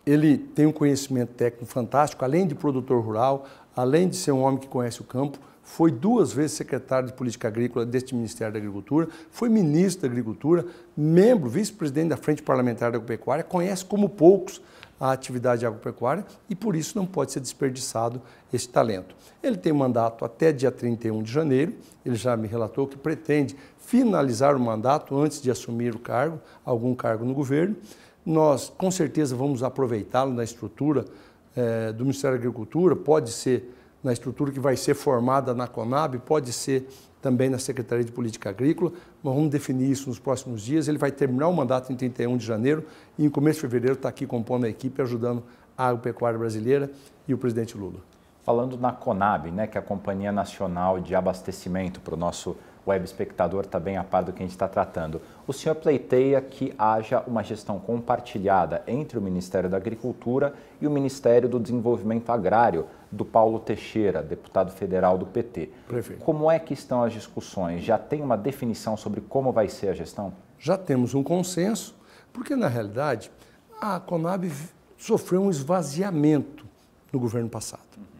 ele 0.03 0.37
tem 0.37 0.65
um 0.65 0.71
conhecimento 0.71 1.33
técnico 1.33 1.67
fantástico, 1.67 2.25
além 2.25 2.47
de 2.47 2.55
produtor 2.55 3.03
rural, 3.03 3.45
além 3.75 4.09
de 4.09 4.15
ser 4.15 4.31
um 4.31 4.41
homem 4.41 4.59
que 4.59 4.67
conhece 4.67 4.99
o 4.99 5.03
campo, 5.03 5.37
foi 5.61 5.91
duas 5.91 6.33
vezes 6.33 6.57
secretário 6.57 7.07
de 7.07 7.13
Política 7.13 7.47
Agrícola 7.47 7.85
deste 7.85 8.15
Ministério 8.15 8.51
da 8.51 8.57
Agricultura, 8.57 9.07
foi 9.29 9.47
ministro 9.47 10.01
da 10.01 10.07
Agricultura, 10.07 10.65
membro, 10.97 11.47
vice-presidente 11.49 12.09
da 12.09 12.17
Frente 12.17 12.41
Parlamentar 12.41 12.91
da 12.91 12.97
Agropecuária, 12.97 13.43
conhece 13.43 13.85
como 13.85 14.09
poucos 14.09 14.59
a 15.03 15.11
atividade 15.11 15.65
agropecuária 15.65 16.25
e 16.49 16.55
por 16.55 16.77
isso 16.77 16.97
não 16.97 17.05
pode 17.05 17.33
ser 17.33 17.41
desperdiçado 17.41 18.21
esse 18.53 18.69
talento. 18.69 19.13
Ele 19.43 19.57
tem 19.57 19.73
mandato 19.73 20.23
até 20.23 20.53
dia 20.53 20.71
31 20.71 21.21
de 21.21 21.29
janeiro, 21.29 21.73
ele 22.05 22.15
já 22.15 22.37
me 22.37 22.47
relatou 22.47 22.87
que 22.87 22.97
pretende 22.97 23.53
finalizar 23.79 24.55
o 24.55 24.59
mandato 24.61 25.19
antes 25.19 25.41
de 25.41 25.51
assumir 25.51 25.93
o 25.93 25.99
cargo, 25.99 26.39
algum 26.63 26.95
cargo 26.95 27.25
no 27.25 27.33
governo. 27.33 27.75
Nós, 28.25 28.71
com 28.77 28.89
certeza, 28.89 29.35
vamos 29.35 29.61
aproveitá-lo 29.61 30.33
na 30.33 30.41
estrutura 30.45 31.03
eh, 31.53 31.91
do 31.91 32.05
Ministério 32.05 32.37
da 32.37 32.41
Agricultura, 32.41 32.95
pode 32.95 33.29
ser 33.29 33.75
na 34.03 34.11
estrutura 34.11 34.51
que 34.51 34.59
vai 34.59 34.75
ser 34.75 34.93
formada 34.93 35.53
na 35.53 35.67
Conab, 35.67 36.17
pode 36.19 36.51
ser 36.51 36.87
também 37.21 37.49
na 37.49 37.57
Secretaria 37.57 38.03
de 38.03 38.11
Política 38.11 38.49
Agrícola. 38.49 38.91
Nós 39.23 39.33
vamos 39.33 39.49
definir 39.49 39.89
isso 39.89 40.09
nos 40.09 40.19
próximos 40.19 40.61
dias. 40.61 40.89
Ele 40.89 40.97
vai 40.97 41.11
terminar 41.11 41.47
o 41.47 41.53
mandato 41.53 41.93
em 41.93 41.95
31 41.95 42.35
de 42.35 42.45
janeiro 42.45 42.85
e 43.17 43.25
em 43.25 43.29
começo 43.29 43.57
de 43.57 43.61
fevereiro 43.61 43.93
está 43.93 44.09
aqui 44.09 44.27
compondo 44.27 44.65
a 44.65 44.69
equipe, 44.69 45.01
ajudando 45.01 45.41
a 45.77 45.87
agropecuária 45.87 46.37
brasileira 46.37 46.91
e 47.27 47.33
o 47.33 47.37
presidente 47.37 47.77
Lula. 47.77 48.01
Falando 48.43 48.77
na 48.77 48.91
Conab, 48.91 49.49
né, 49.49 49.67
que 49.67 49.77
é 49.77 49.79
a 49.79 49.83
Companhia 49.83 50.33
Nacional 50.33 50.99
de 50.99 51.15
Abastecimento 51.15 52.01
para 52.01 52.13
o 52.13 52.17
nosso 52.17 52.57
web 52.85 53.03
espectador 53.05 53.61
está 53.61 53.79
bem 53.79 53.97
a 53.97 54.03
par 54.03 54.23
do 54.23 54.33
que 54.33 54.39
a 54.39 54.45
gente 54.45 54.51
está 54.51 54.67
tratando. 54.67 55.21
O 55.47 55.53
senhor 55.53 55.75
pleiteia 55.75 56.41
que 56.41 56.73
haja 56.77 57.23
uma 57.25 57.43
gestão 57.43 57.79
compartilhada 57.79 58.83
entre 58.87 59.17
o 59.17 59.21
Ministério 59.21 59.69
da 59.69 59.77
Agricultura 59.77 60.53
e 60.81 60.87
o 60.87 60.91
Ministério 60.91 61.47
do 61.47 61.59
Desenvolvimento 61.59 62.29
Agrário, 62.29 62.85
do 63.11 63.23
Paulo 63.23 63.59
Teixeira, 63.59 64.21
deputado 64.21 64.71
federal 64.71 65.17
do 65.17 65.25
PT. 65.25 65.69
Perfeito. 65.87 66.23
Como 66.23 66.49
é 66.49 66.59
que 66.59 66.73
estão 66.73 67.03
as 67.03 67.13
discussões? 67.13 67.83
Já 67.83 67.97
tem 67.97 68.21
uma 68.21 68.37
definição 68.37 68.97
sobre 68.97 69.21
como 69.21 69.51
vai 69.51 69.69
ser 69.69 69.89
a 69.89 69.93
gestão? 69.93 70.33
Já 70.59 70.77
temos 70.77 71.13
um 71.13 71.23
consenso, 71.23 71.95
porque 72.31 72.55
na 72.55 72.67
realidade 72.67 73.31
a 73.81 73.99
Conab 73.99 74.51
sofreu 74.97 75.41
um 75.41 75.49
esvaziamento 75.49 76.65
no 77.11 77.19
governo 77.19 77.49
passado 77.49 78.12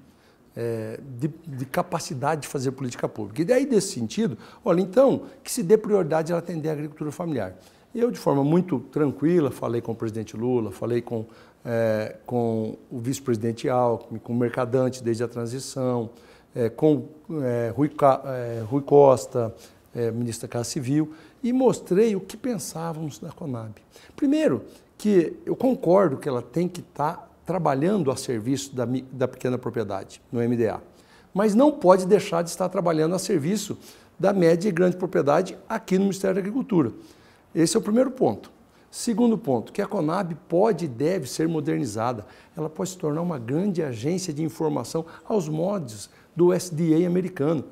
é, 0.56 1.00
de, 1.18 1.30
de, 1.46 1.66
capacidade 1.66 2.42
de 2.42 2.48
fazer 2.48 2.72
política 2.72 3.08
pública. 3.10 3.42
E 3.42 3.46
daí, 3.46 3.66
desse 3.66 3.94
sentido, 3.94 4.38
olha, 4.64 4.82
então, 4.82 5.24
que 5.44 5.52
se 5.52 5.64
dê 5.64 5.78
prioridade 5.78 6.32
a 6.34 6.38
atender 6.38 6.70
a 6.70 6.74
agricultura 6.74 7.12
familiar. 7.12 7.56
Eu, 7.94 8.10
de 8.10 8.20
forma 8.20 8.44
muito 8.44 8.80
tranquila, 8.80 9.52
falei 9.52 9.82
com 9.82 9.92
o 9.92 9.96
presidente 9.96 10.36
Lula, 10.36 10.72
falei 10.72 11.02
com, 11.02 11.26
é, 11.64 12.16
com 12.26 12.78
o 12.92 13.00
vice-presidente 13.00 13.70
Alckmin, 13.70 14.20
com 14.20 14.34
o 14.34 14.36
Mercadante 14.36 15.04
desde 15.04 15.24
a 15.24 15.28
transição, 15.28 16.10
é, 16.56 16.70
com 16.70 17.08
é, 17.44 17.72
Rui, 17.76 17.92
é, 18.26 18.64
Rui, 18.68 18.82
Costa, 18.82 19.54
é, 19.94 20.12
ministro 20.12 20.48
da 20.48 20.52
Casa 20.52 20.66
Civil, 20.66 21.14
e 21.44 21.52
mostrei 21.54 22.16
o 22.16 22.20
que 22.20 22.38
pensávamos 22.38 23.20
da 23.20 23.32
Conab. 23.32 23.74
Primeiro, 24.16 24.64
que 24.98 25.36
eu 25.46 25.56
concordo 25.56 26.18
que 26.18 26.30
ela 26.30 26.42
tem 26.42 26.68
que 26.68 26.80
estar 26.80 27.14
tá 27.16 27.28
trabalhando 27.46 28.12
a 28.12 28.16
serviço 28.16 28.76
da, 28.76 28.88
da 29.12 29.28
pequena 29.28 29.58
propriedade, 29.58 30.22
no 30.32 30.40
MDA. 30.40 30.82
Mas 31.34 31.56
não 31.56 31.72
pode 31.72 32.06
deixar 32.06 32.42
de 32.42 32.50
estar 32.50 32.70
trabalhando 32.70 33.16
a 33.16 33.20
serviço 33.20 33.78
da 34.20 34.32
média 34.32 34.70
e 34.70 34.72
grande 34.72 34.96
propriedade 34.96 35.58
aqui 35.68 35.96
no 35.96 36.06
Ministério 36.06 36.36
da 36.36 36.40
Agricultura. 36.40 36.92
Esse 37.54 37.76
é 37.76 37.80
o 37.80 37.84
primeiro 37.84 38.12
ponto. 38.12 38.52
Segundo 38.90 39.38
ponto, 39.40 39.74
que 39.74 39.82
a 39.82 39.88
Conab 39.88 40.36
pode 40.48 40.86
e 40.86 40.88
deve 40.88 41.28
ser 41.28 41.48
modernizada. 41.48 42.28
Ela 42.56 42.70
pode 42.70 42.92
se 42.92 42.98
tornar 42.98 43.24
uma 43.24 43.40
grande 43.40 43.82
agência 43.82 44.32
de 44.32 44.44
informação 44.44 45.04
aos 45.26 45.50
modos 45.50 46.12
do 46.36 46.54
SDA 46.54 47.08
americano. 47.08 47.64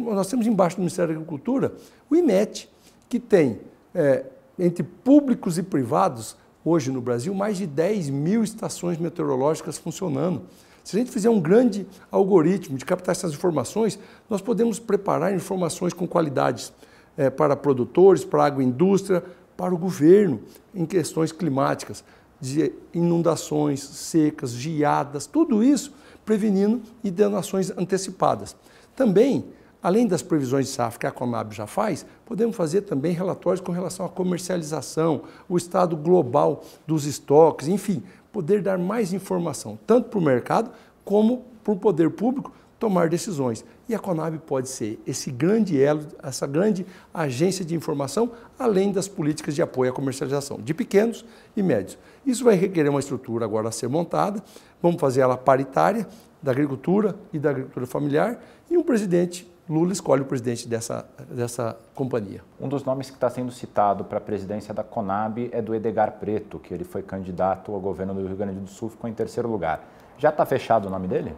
Nós 0.00 0.28
temos 0.28 0.46
embaixo 0.46 0.76
do 0.76 0.80
Ministério 0.80 1.12
da 1.12 1.20
Agricultura 1.20 1.74
o 2.08 2.14
IMET, 2.14 2.70
que 3.08 3.18
tem, 3.18 3.60
é, 3.92 4.24
entre 4.56 4.84
públicos 4.84 5.58
e 5.58 5.64
privados, 5.64 6.36
hoje 6.64 6.90
no 6.90 7.00
Brasil 7.00 7.34
mais 7.34 7.56
de 7.56 7.66
10 7.66 8.10
mil 8.10 8.42
estações 8.42 8.98
meteorológicas 8.98 9.78
funcionando. 9.78 10.42
Se 10.84 10.96
a 10.96 11.00
gente 11.00 11.10
fizer 11.10 11.28
um 11.28 11.40
grande 11.40 11.86
algoritmo 12.10 12.78
de 12.78 12.84
captar 12.84 13.12
essas 13.12 13.32
informações, 13.32 13.98
nós 14.28 14.40
podemos 14.40 14.78
preparar 14.78 15.34
informações 15.34 15.92
com 15.92 16.06
qualidades 16.06 16.72
é, 17.16 17.28
para 17.28 17.54
produtores, 17.54 18.24
para 18.24 18.44
a 18.44 18.46
agroindústria, 18.46 19.22
para 19.56 19.74
o 19.74 19.78
governo, 19.78 20.40
em 20.74 20.86
questões 20.86 21.32
climáticas, 21.32 22.04
de 22.40 22.72
inundações, 22.94 23.82
secas, 23.82 24.52
geadas, 24.52 25.26
tudo 25.26 25.62
isso 25.62 25.92
prevenindo 26.24 26.80
e 27.02 27.10
dando 27.10 27.36
ações 27.36 27.70
antecipadas. 27.76 28.54
Também 28.94 29.44
Além 29.80 30.06
das 30.08 30.22
previsões 30.22 30.66
de 30.66 30.72
safra 30.72 30.98
que 30.98 31.06
a 31.06 31.10
Conab 31.10 31.54
já 31.54 31.66
faz, 31.66 32.04
podemos 32.26 32.56
fazer 32.56 32.82
também 32.82 33.12
relatórios 33.12 33.60
com 33.60 33.70
relação 33.70 34.04
à 34.04 34.08
comercialização, 34.08 35.22
o 35.48 35.56
estado 35.56 35.96
global 35.96 36.64
dos 36.84 37.06
estoques, 37.06 37.68
enfim, 37.68 38.02
poder 38.32 38.60
dar 38.60 38.76
mais 38.76 39.12
informação, 39.12 39.78
tanto 39.86 40.08
para 40.08 40.18
o 40.18 40.22
mercado 40.22 40.70
como 41.04 41.44
para 41.62 41.72
o 41.72 41.76
poder 41.76 42.10
público 42.10 42.52
tomar 42.78 43.08
decisões. 43.08 43.64
E 43.88 43.94
a 43.94 43.98
Conab 44.00 44.36
pode 44.38 44.68
ser 44.68 45.00
esse 45.06 45.30
grande 45.30 45.80
elo, 45.80 46.06
essa 46.22 46.46
grande 46.46 46.84
agência 47.14 47.64
de 47.64 47.74
informação, 47.74 48.32
além 48.58 48.90
das 48.90 49.06
políticas 49.06 49.54
de 49.54 49.62
apoio 49.62 49.90
à 49.90 49.94
comercialização, 49.94 50.58
de 50.60 50.74
pequenos 50.74 51.24
e 51.56 51.62
médios. 51.62 51.98
Isso 52.26 52.44
vai 52.44 52.56
requerer 52.56 52.90
uma 52.90 53.00
estrutura 53.00 53.44
agora 53.44 53.68
a 53.68 53.72
ser 53.72 53.88
montada, 53.88 54.42
vamos 54.82 55.00
fazer 55.00 55.20
ela 55.20 55.36
paritária, 55.36 56.06
da 56.40 56.52
agricultura 56.52 57.16
e 57.32 57.38
da 57.38 57.50
agricultura 57.50 57.86
familiar, 57.86 58.40
e 58.70 58.76
um 58.76 58.82
presidente 58.82 59.50
Lula 59.68 59.92
escolhe 59.92 60.22
o 60.22 60.24
presidente 60.24 60.66
dessa, 60.66 61.06
dessa 61.30 61.78
companhia. 61.94 62.42
Um 62.58 62.68
dos 62.68 62.84
nomes 62.84 63.10
que 63.10 63.16
está 63.16 63.28
sendo 63.28 63.52
citado 63.52 64.02
para 64.02 64.16
a 64.16 64.20
presidência 64.20 64.72
da 64.72 64.82
Conab 64.82 65.50
é 65.52 65.60
do 65.60 65.74
Edgar 65.74 66.12
Preto, 66.12 66.58
que 66.58 66.72
ele 66.72 66.84
foi 66.84 67.02
candidato 67.02 67.72
ao 67.74 67.80
governo 67.80 68.14
do 68.14 68.26
Rio 68.26 68.36
Grande 68.36 68.60
do 68.60 68.68
Sul, 68.68 68.88
ficou 68.88 69.10
em 69.10 69.12
terceiro 69.12 69.48
lugar. 69.48 69.84
Já 70.16 70.30
está 70.30 70.46
fechado 70.46 70.88
o 70.88 70.90
nome 70.90 71.06
dele? 71.06 71.34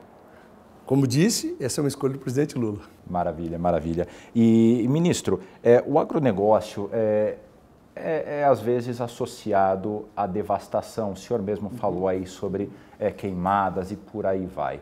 Como 0.87 1.07
disse, 1.07 1.57
essa 1.61 1.81
é 1.81 1.83
uma 1.83 1.89
escolha 1.89 2.13
do 2.13 2.19
presidente 2.19 2.57
Lula. 2.57 2.81
Maravilha, 3.09 3.59
maravilha. 3.59 4.07
E, 4.35 4.87
ministro, 4.89 5.41
é, 5.63 5.83
o 5.87 5.99
agronegócio 5.99 6.89
é, 6.93 7.37
é, 7.95 8.41
é, 8.41 8.45
às 8.45 8.61
vezes 8.61 9.01
associado 9.01 10.09
à 10.17 10.27
devastação. 10.27 11.13
O 11.13 11.17
senhor 11.17 11.43
mesmo 11.43 11.71
falou 11.71 12.09
aí 12.09 12.27
sobre 12.27 12.71
é, 12.99 13.11
queimadas 13.11 13.91
e 13.91 13.97
por 13.97 14.25
aí 14.25 14.47
vai. 14.47 14.81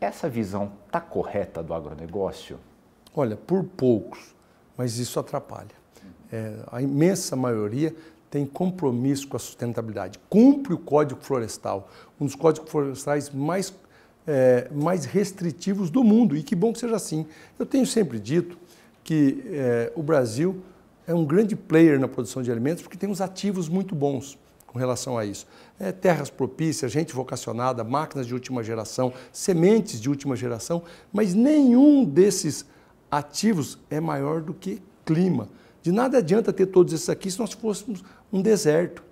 Essa 0.00 0.28
visão 0.28 0.72
está 0.86 1.00
correta 1.00 1.62
do 1.62 1.72
agronegócio? 1.72 2.58
Olha, 3.14 3.36
por 3.36 3.64
poucos, 3.64 4.34
mas 4.76 4.98
isso 4.98 5.18
atrapalha. 5.18 5.74
É, 6.30 6.54
a 6.70 6.82
imensa 6.82 7.34
maioria 7.34 7.94
tem 8.30 8.44
compromisso 8.44 9.26
com 9.28 9.36
a 9.36 9.40
sustentabilidade, 9.40 10.18
cumpre 10.28 10.74
o 10.74 10.78
Código 10.78 11.20
Florestal, 11.22 11.88
um 12.20 12.26
dos 12.26 12.34
códigos 12.34 12.70
florestais 12.70 13.30
mais, 13.30 13.72
é, 14.26 14.68
mais 14.70 15.04
restritivos 15.04 15.88
do 15.88 16.04
mundo, 16.04 16.36
e 16.36 16.42
que 16.42 16.54
bom 16.54 16.72
que 16.72 16.80
seja 16.80 16.96
assim. 16.96 17.26
Eu 17.58 17.64
tenho 17.64 17.86
sempre 17.86 18.18
dito 18.18 18.58
que 19.02 19.44
é, 19.46 19.92
o 19.94 20.02
Brasil 20.02 20.60
é 21.06 21.14
um 21.14 21.24
grande 21.24 21.56
player 21.56 21.98
na 21.98 22.08
produção 22.08 22.42
de 22.42 22.50
alimentos 22.50 22.82
porque 22.82 22.98
tem 22.98 23.08
uns 23.08 23.20
ativos 23.20 23.68
muito 23.68 23.94
bons 23.94 24.36
com 24.76 24.78
relação 24.78 25.16
a 25.16 25.24
isso. 25.24 25.46
É, 25.80 25.90
terras 25.90 26.28
propícias, 26.28 26.92
gente 26.92 27.14
vocacionada, 27.14 27.82
máquinas 27.82 28.26
de 28.26 28.34
última 28.34 28.62
geração, 28.62 29.10
sementes 29.32 29.98
de 29.98 30.10
última 30.10 30.36
geração, 30.36 30.82
mas 31.10 31.32
nenhum 31.32 32.04
desses 32.04 32.66
ativos 33.10 33.78
é 33.88 33.98
maior 33.98 34.42
do 34.42 34.52
que 34.52 34.82
clima. 35.02 35.48
De 35.80 35.90
nada 35.90 36.18
adianta 36.18 36.52
ter 36.52 36.66
todos 36.66 36.92
esses 36.92 37.08
aqui 37.08 37.30
se 37.30 37.38
nós 37.38 37.52
fôssemos 37.52 38.04
um 38.30 38.42
deserto. 38.42 39.02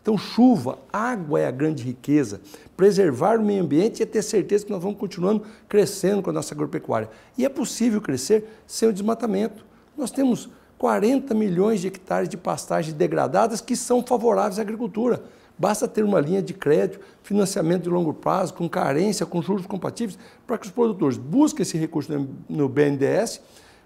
Então, 0.00 0.16
chuva, 0.16 0.78
água 0.92 1.40
é 1.40 1.48
a 1.48 1.50
grande 1.50 1.82
riqueza. 1.82 2.40
Preservar 2.76 3.40
o 3.40 3.44
meio 3.44 3.64
ambiente 3.64 4.04
é 4.04 4.06
ter 4.06 4.22
certeza 4.22 4.64
que 4.64 4.70
nós 4.70 4.82
vamos 4.82 5.00
continuando 5.00 5.44
crescendo 5.68 6.22
com 6.22 6.30
a 6.30 6.32
nossa 6.32 6.54
agropecuária. 6.54 7.10
E 7.36 7.44
é 7.44 7.48
possível 7.48 8.00
crescer 8.00 8.48
sem 8.68 8.88
o 8.88 8.92
desmatamento. 8.92 9.66
Nós 9.96 10.12
temos 10.12 10.48
40 10.78 11.34
milhões 11.34 11.80
de 11.80 11.88
hectares 11.88 12.28
de 12.28 12.36
pastagens 12.36 12.94
degradadas 12.94 13.60
que 13.60 13.74
são 13.74 14.02
favoráveis 14.02 14.58
à 14.58 14.62
agricultura. 14.62 15.22
Basta 15.58 15.88
ter 15.88 16.04
uma 16.04 16.20
linha 16.20 16.40
de 16.40 16.54
crédito, 16.54 17.00
financiamento 17.22 17.82
de 17.82 17.88
longo 17.88 18.14
prazo, 18.14 18.54
com 18.54 18.68
carência, 18.68 19.26
com 19.26 19.42
juros 19.42 19.66
compatíveis, 19.66 20.16
para 20.46 20.56
que 20.56 20.66
os 20.66 20.72
produtores 20.72 21.18
busquem 21.18 21.62
esse 21.62 21.76
recurso 21.76 22.12
no 22.48 22.68
BNDES, 22.68 23.40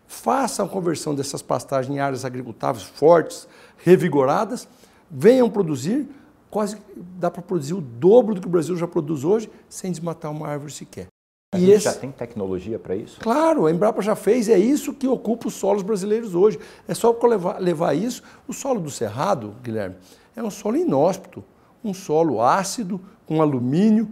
façam 0.07 0.67
a 0.67 0.69
conversão 0.69 1.15
dessas 1.15 1.41
pastagens 1.41 1.97
em 1.97 1.99
áreas 1.99 2.27
agricultáveis 2.27 2.85
fortes, 2.85 3.49
revigoradas, 3.79 4.69
venham 5.11 5.49
produzir, 5.49 6.07
quase 6.51 6.77
dá 7.19 7.31
para 7.31 7.41
produzir 7.41 7.73
o 7.73 7.81
dobro 7.81 8.35
do 8.35 8.43
que 8.43 8.47
o 8.47 8.51
Brasil 8.51 8.77
já 8.77 8.87
produz 8.87 9.25
hoje, 9.25 9.51
sem 9.71 9.91
desmatar 9.91 10.31
uma 10.31 10.47
árvore 10.47 10.73
sequer. 10.73 11.12
A 11.55 11.59
e 11.59 11.67
gente 11.67 11.73
esse... 11.73 11.85
já 11.85 11.93
tem 11.93 12.11
tecnologia 12.11 12.79
para 12.79 12.97
isso? 12.97 13.21
Claro, 13.21 13.67
a 13.67 13.71
Embrapa 13.71 14.01
já 14.01 14.17
fez, 14.17 14.49
é 14.49 14.59
isso 14.59 14.95
que 14.95 15.07
ocupa 15.07 15.49
os 15.49 15.55
solos 15.55 15.83
brasileiros 15.83 16.35
hoje. 16.35 16.59
É 16.89 16.95
só 16.95 17.15
levar, 17.25 17.59
levar 17.61 17.95
isso. 17.95 18.23
O 18.49 18.55
solo 18.55 18.81
do 18.81 18.91
Cerrado, 18.91 19.55
Guilherme, 19.63 19.97
é 20.35 20.43
um 20.43 20.51
solo 20.51 20.79
inóspito, 20.79 21.45
um 21.85 21.93
solo 21.93 22.41
ácido, 22.41 22.99
com 23.27 23.43
alumínio, 23.43 24.09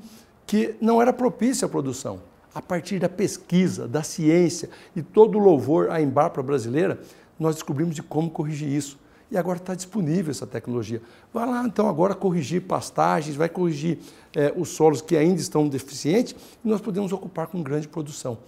que 0.46 0.74
não 0.82 1.00
era 1.00 1.14
propício 1.14 1.66
à 1.66 1.68
produção. 1.68 2.20
a 2.54 2.60
partir 2.60 2.98
da 2.98 3.08
pesquisa, 3.08 3.86
da 3.86 4.02
ciência 4.02 4.68
e 4.94 5.02
todo 5.02 5.38
o 5.38 5.40
louvor 5.40 5.90
à 5.90 6.00
Embrapa 6.00 6.42
brasileira, 6.42 7.00
nós 7.38 7.54
descobrimos 7.54 7.94
de 7.94 8.02
como 8.02 8.30
corrigir 8.30 8.68
isso. 8.68 8.98
E 9.30 9.38
agora 9.38 9.58
está 9.58 9.74
disponível 9.74 10.30
essa 10.30 10.46
tecnologia. 10.46 11.00
Vai 11.32 11.46
lá 11.46 11.64
então 11.64 11.88
agora 11.88 12.14
corrigir 12.14 12.62
pastagens, 12.62 13.36
vai 13.36 13.48
corrigir 13.48 13.98
é, 14.34 14.52
os 14.56 14.70
solos 14.70 15.00
que 15.00 15.16
ainda 15.16 15.40
estão 15.40 15.68
deficientes 15.68 16.34
e 16.64 16.68
nós 16.68 16.80
podemos 16.80 17.12
ocupar 17.12 17.46
com 17.46 17.62
grande 17.62 17.86
produção. 17.86 18.38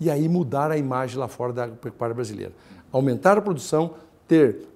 E 0.00 0.10
aí 0.10 0.28
mudar 0.28 0.70
a 0.72 0.76
imagem 0.76 1.18
lá 1.18 1.28
fora 1.28 1.52
da 1.52 1.68
pecuária 1.68 2.14
brasileira. 2.14 2.52
Aumentar 2.90 3.38
a 3.38 3.40
produção, 3.40 3.94
ter 4.26 4.66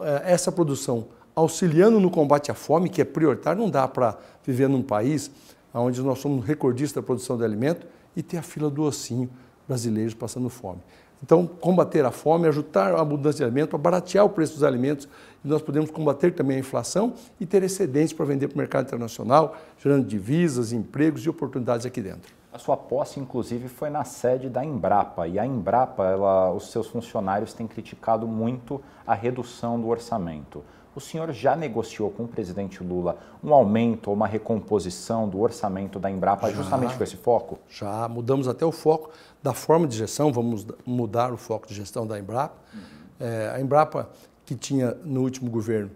é, 0.00 0.32
essa 0.32 0.52
produção 0.52 1.06
auxiliando 1.34 1.98
no 1.98 2.10
combate 2.10 2.52
à 2.52 2.54
fome, 2.54 2.88
que 2.88 3.00
é 3.00 3.04
prioritário, 3.04 3.60
não 3.60 3.68
dá 3.68 3.88
para 3.88 4.16
viver 4.44 4.68
num 4.68 4.82
país 4.82 5.30
onde 5.72 6.00
nós 6.02 6.20
somos 6.20 6.44
recordistas 6.44 7.02
da 7.02 7.04
produção 7.04 7.36
de 7.36 7.44
alimento 7.44 7.84
e 8.14 8.22
ter 8.22 8.36
a 8.36 8.42
fila 8.42 8.70
do 8.70 8.82
ossinho 8.82 9.28
brasileiros 9.66 10.14
passando 10.14 10.48
fome. 10.48 10.78
Então, 11.24 11.46
combater 11.46 12.04
a 12.04 12.10
fome, 12.10 12.46
ajudar 12.48 12.94
a 12.94 13.00
abundância 13.00 13.38
de 13.38 13.44
alimento, 13.44 13.78
baratear 13.78 14.26
o 14.26 14.28
preço 14.28 14.52
dos 14.52 14.62
alimentos, 14.62 15.08
e 15.42 15.48
nós 15.48 15.62
podemos 15.62 15.90
combater 15.90 16.34
também 16.34 16.58
a 16.58 16.60
inflação 16.60 17.14
e 17.40 17.46
ter 17.46 17.62
excedentes 17.62 18.12
para 18.12 18.26
vender 18.26 18.48
para 18.48 18.56
o 18.56 18.58
mercado 18.58 18.88
internacional, 18.88 19.56
gerando 19.78 20.06
divisas, 20.06 20.70
empregos 20.70 21.24
e 21.24 21.30
oportunidades 21.30 21.86
aqui 21.86 22.02
dentro. 22.02 22.30
A 22.52 22.58
sua 22.58 22.76
posse, 22.76 23.18
inclusive, 23.18 23.68
foi 23.68 23.88
na 23.88 24.04
sede 24.04 24.50
da 24.50 24.62
Embrapa. 24.62 25.26
E 25.26 25.38
a 25.38 25.46
Embrapa, 25.46 26.04
ela, 26.04 26.52
os 26.52 26.70
seus 26.70 26.88
funcionários 26.88 27.54
têm 27.54 27.66
criticado 27.66 28.28
muito 28.28 28.78
a 29.06 29.14
redução 29.14 29.80
do 29.80 29.88
orçamento. 29.88 30.62
O 30.94 31.00
senhor 31.00 31.32
já 31.32 31.56
negociou 31.56 32.10
com 32.10 32.24
o 32.24 32.28
presidente 32.28 32.82
Lula 32.82 33.18
um 33.42 33.52
aumento 33.52 34.08
ou 34.08 34.14
uma 34.14 34.28
recomposição 34.28 35.28
do 35.28 35.40
orçamento 35.40 35.98
da 35.98 36.08
Embrapa 36.08 36.48
já, 36.50 36.56
justamente 36.56 36.96
com 36.96 37.02
esse 37.02 37.16
foco? 37.16 37.58
Já, 37.68 38.08
mudamos 38.08 38.46
até 38.46 38.64
o 38.64 38.70
foco 38.70 39.10
da 39.42 39.52
forma 39.52 39.88
de 39.88 39.96
gestão, 39.96 40.32
vamos 40.32 40.64
mudar 40.86 41.32
o 41.32 41.36
foco 41.36 41.66
de 41.66 41.74
gestão 41.74 42.06
da 42.06 42.16
Embrapa. 42.18 42.54
Uhum. 42.72 42.80
É, 43.18 43.52
a 43.56 43.60
Embrapa, 43.60 44.08
que 44.46 44.54
tinha 44.54 44.96
no 45.04 45.22
último 45.22 45.50
governo 45.50 45.90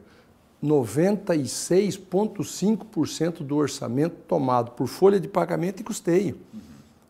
96,5% 0.62 3.44
do 3.44 3.56
orçamento 3.56 4.16
tomado 4.26 4.72
por 4.72 4.86
folha 4.88 5.20
de 5.20 5.28
pagamento 5.28 5.80
e 5.80 5.84
custeio. 5.84 6.36
Uhum. 6.52 6.60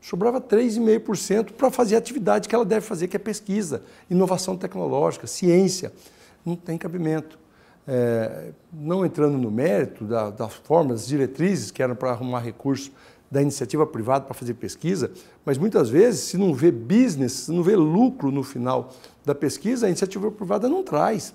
Sobrava 0.03 0.39
3,5% 0.41 1.53
para 1.53 1.71
fazer 1.71 1.95
a 1.95 1.99
atividade 1.99 2.49
que 2.49 2.55
ela 2.55 2.67
deve 2.67 2.87
fazer, 2.87 3.09
que 3.09 3.17
é 3.17 3.19
pesquisa, 3.19 3.83
inovação 4.11 4.59
tecnológica, 4.59 5.27
ciência. 5.27 5.91
Não 6.45 6.55
tem 6.55 6.77
cabimento 6.77 7.39
é, 7.89 8.53
não 8.71 9.05
entrando 9.05 9.39
no 9.39 9.51
mérito 9.51 10.05
da, 10.05 10.29
das 10.29 10.53
formas, 10.53 11.07
diretrizes 11.07 11.71
que 11.71 11.83
eram 11.83 11.97
para 11.97 12.11
arrumar 12.11 12.41
recurso 12.41 12.93
da 13.31 13.41
iniciativa 13.41 13.87
privada 13.87 14.27
para 14.27 14.35
fazer 14.35 14.55
pesquisa, 14.55 15.11
mas 15.45 15.57
muitas 15.57 15.89
vezes, 15.89 16.21
se 16.21 16.37
não 16.37 16.53
vê 16.53 16.71
business, 16.71 17.33
se 17.33 17.53
não 17.53 17.63
vê 17.63 17.75
lucro 17.77 18.31
no 18.31 18.43
final 18.43 18.91
da 19.25 19.35
pesquisa, 19.35 19.87
a 19.87 19.89
iniciativa 19.89 20.31
privada 20.31 20.69
não 20.69 20.83
traz. 20.83 21.35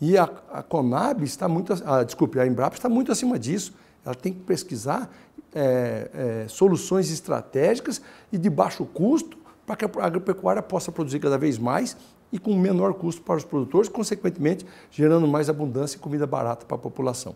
E 0.00 0.16
a, 0.16 0.24
a 0.50 0.62
Conab 0.62 1.24
está 1.24 1.48
muito, 1.48 1.74
a, 1.84 2.04
desculpe, 2.04 2.38
a 2.38 2.46
Embrapa 2.46 2.76
está 2.76 2.88
muito 2.88 3.12
acima 3.12 3.38
disso. 3.38 3.74
Ela 4.04 4.14
tem 4.14 4.32
que 4.32 4.40
pesquisar 4.40 5.10
é, 5.54 6.10
é, 6.44 6.48
soluções 6.48 7.10
estratégicas 7.10 8.00
e 8.32 8.38
de 8.38 8.48
baixo 8.48 8.84
custo 8.86 9.36
para 9.66 9.76
que 9.76 9.84
a 9.84 10.04
agropecuária 10.04 10.62
possa 10.62 10.90
produzir 10.90 11.20
cada 11.20 11.36
vez 11.36 11.58
mais 11.58 11.96
e 12.32 12.38
com 12.38 12.56
menor 12.56 12.94
custo 12.94 13.22
para 13.22 13.36
os 13.36 13.44
produtores, 13.44 13.88
consequentemente 13.88 14.64
gerando 14.90 15.26
mais 15.26 15.48
abundância 15.48 15.96
e 15.96 16.00
comida 16.00 16.26
barata 16.26 16.64
para 16.64 16.76
a 16.76 16.80
população. 16.80 17.34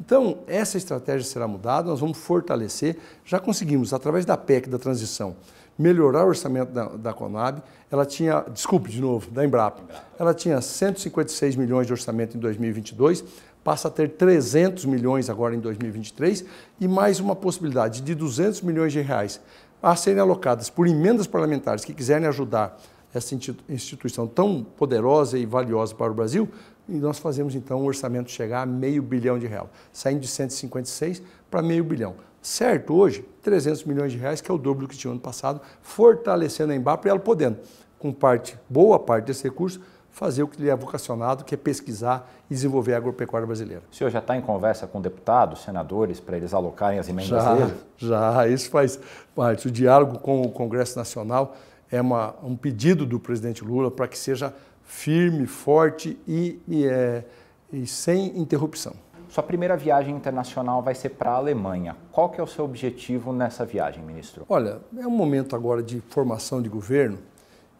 Então, 0.00 0.38
essa 0.46 0.76
estratégia 0.76 1.26
será 1.26 1.48
mudada, 1.48 1.88
nós 1.88 2.00
vamos 2.00 2.18
fortalecer. 2.18 2.96
Já 3.24 3.38
conseguimos, 3.38 3.92
através 3.92 4.24
da 4.24 4.36
PEC 4.36 4.68
da 4.68 4.78
transição, 4.78 5.36
melhorar 5.78 6.24
o 6.24 6.28
orçamento 6.28 6.72
da, 6.72 6.86
da 6.88 7.12
Conab. 7.12 7.62
Ela 7.90 8.06
tinha, 8.06 8.44
desculpe 8.52 8.90
de 8.90 9.00
novo, 9.00 9.30
da 9.30 9.44
Embrapa. 9.44 9.82
Ela 10.18 10.34
tinha 10.34 10.60
156 10.60 11.56
milhões 11.56 11.86
de 11.86 11.92
orçamento 11.92 12.36
em 12.36 12.40
2022, 12.40 13.24
passa 13.62 13.88
a 13.88 13.90
ter 13.90 14.10
300 14.10 14.84
milhões 14.84 15.30
agora 15.30 15.54
em 15.54 15.60
2023 15.60 16.44
e 16.80 16.86
mais 16.86 17.18
uma 17.18 17.34
possibilidade 17.34 18.02
de 18.02 18.14
200 18.14 18.60
milhões 18.60 18.92
de 18.92 19.00
reais 19.00 19.40
a 19.82 19.94
serem 19.96 20.20
alocadas 20.20 20.70
por 20.70 20.86
emendas 20.86 21.26
parlamentares 21.26 21.84
que 21.84 21.92
quiserem 21.92 22.26
ajudar 22.26 22.78
essa 23.14 23.34
instituição 23.68 24.26
tão 24.26 24.62
poderosa 24.62 25.38
e 25.38 25.46
valiosa 25.46 25.94
para 25.94 26.10
o 26.10 26.14
Brasil, 26.14 26.48
e 26.88 26.94
nós 26.94 27.18
fazemos 27.18 27.54
então 27.54 27.80
o 27.80 27.84
orçamento 27.84 28.30
chegar 28.30 28.62
a 28.62 28.66
meio 28.66 29.02
bilhão 29.02 29.38
de 29.38 29.46
reais, 29.46 29.68
saindo 29.92 30.20
de 30.20 30.28
156 30.28 31.22
para 31.50 31.62
meio 31.62 31.84
bilhão. 31.84 32.14
Certo, 32.42 32.92
hoje, 32.92 33.24
300 33.42 33.84
milhões 33.84 34.12
de 34.12 34.18
reais, 34.18 34.40
que 34.40 34.50
é 34.50 34.54
o 34.54 34.58
dobro 34.58 34.86
do 34.86 34.90
que 34.90 34.96
tinha 34.96 35.10
ano 35.10 35.20
passado, 35.20 35.60
fortalecendo 35.80 36.72
a 36.72 36.76
Embrapa 36.76 37.08
e 37.08 37.10
ela 37.10 37.18
podendo, 37.18 37.58
com 37.98 38.12
parte, 38.12 38.58
boa 38.68 38.98
parte 38.98 39.26
desse 39.26 39.44
recurso, 39.44 39.80
fazer 40.10 40.42
o 40.42 40.48
que 40.48 40.60
lhe 40.60 40.68
é 40.68 40.76
vocacionado, 40.76 41.42
que 41.42 41.54
é 41.54 41.58
pesquisar 41.58 42.30
e 42.50 42.54
desenvolver 42.54 42.94
a 42.94 42.98
agropecuária 42.98 43.46
brasileira. 43.46 43.82
O 43.90 43.96
senhor 43.96 44.10
já 44.10 44.18
está 44.18 44.36
em 44.36 44.42
conversa 44.42 44.86
com 44.86 45.00
deputados, 45.00 45.62
senadores, 45.62 46.20
para 46.20 46.36
eles 46.36 46.52
alocarem 46.52 46.98
as 46.98 47.08
emendas 47.08 47.30
já, 47.30 47.54
dele? 47.54 47.74
Já, 47.96 48.46
isso 48.48 48.70
faz 48.70 49.00
parte. 49.34 49.66
O 49.66 49.70
diálogo 49.70 50.18
com 50.18 50.42
o 50.42 50.50
Congresso 50.50 50.98
Nacional 50.98 51.56
é 51.94 52.00
uma, 52.00 52.34
um 52.42 52.56
pedido 52.56 53.06
do 53.06 53.20
presidente 53.20 53.64
Lula 53.64 53.88
para 53.88 54.08
que 54.08 54.18
seja 54.18 54.52
firme, 54.82 55.46
forte 55.46 56.18
e, 56.26 56.60
e, 56.66 56.86
é, 56.86 57.24
e 57.72 57.86
sem 57.86 58.36
interrupção. 58.36 58.94
Sua 59.28 59.44
primeira 59.44 59.76
viagem 59.76 60.14
internacional 60.14 60.82
vai 60.82 60.94
ser 60.94 61.10
para 61.10 61.30
a 61.30 61.36
Alemanha. 61.36 61.96
Qual 62.10 62.28
que 62.28 62.40
é 62.40 62.44
o 62.44 62.46
seu 62.48 62.64
objetivo 62.64 63.32
nessa 63.32 63.64
viagem, 63.64 64.02
ministro? 64.02 64.44
Olha, 64.48 64.80
é 64.98 65.06
um 65.06 65.10
momento 65.10 65.54
agora 65.54 65.82
de 65.82 66.00
formação 66.08 66.60
de 66.60 66.68
governo 66.68 67.18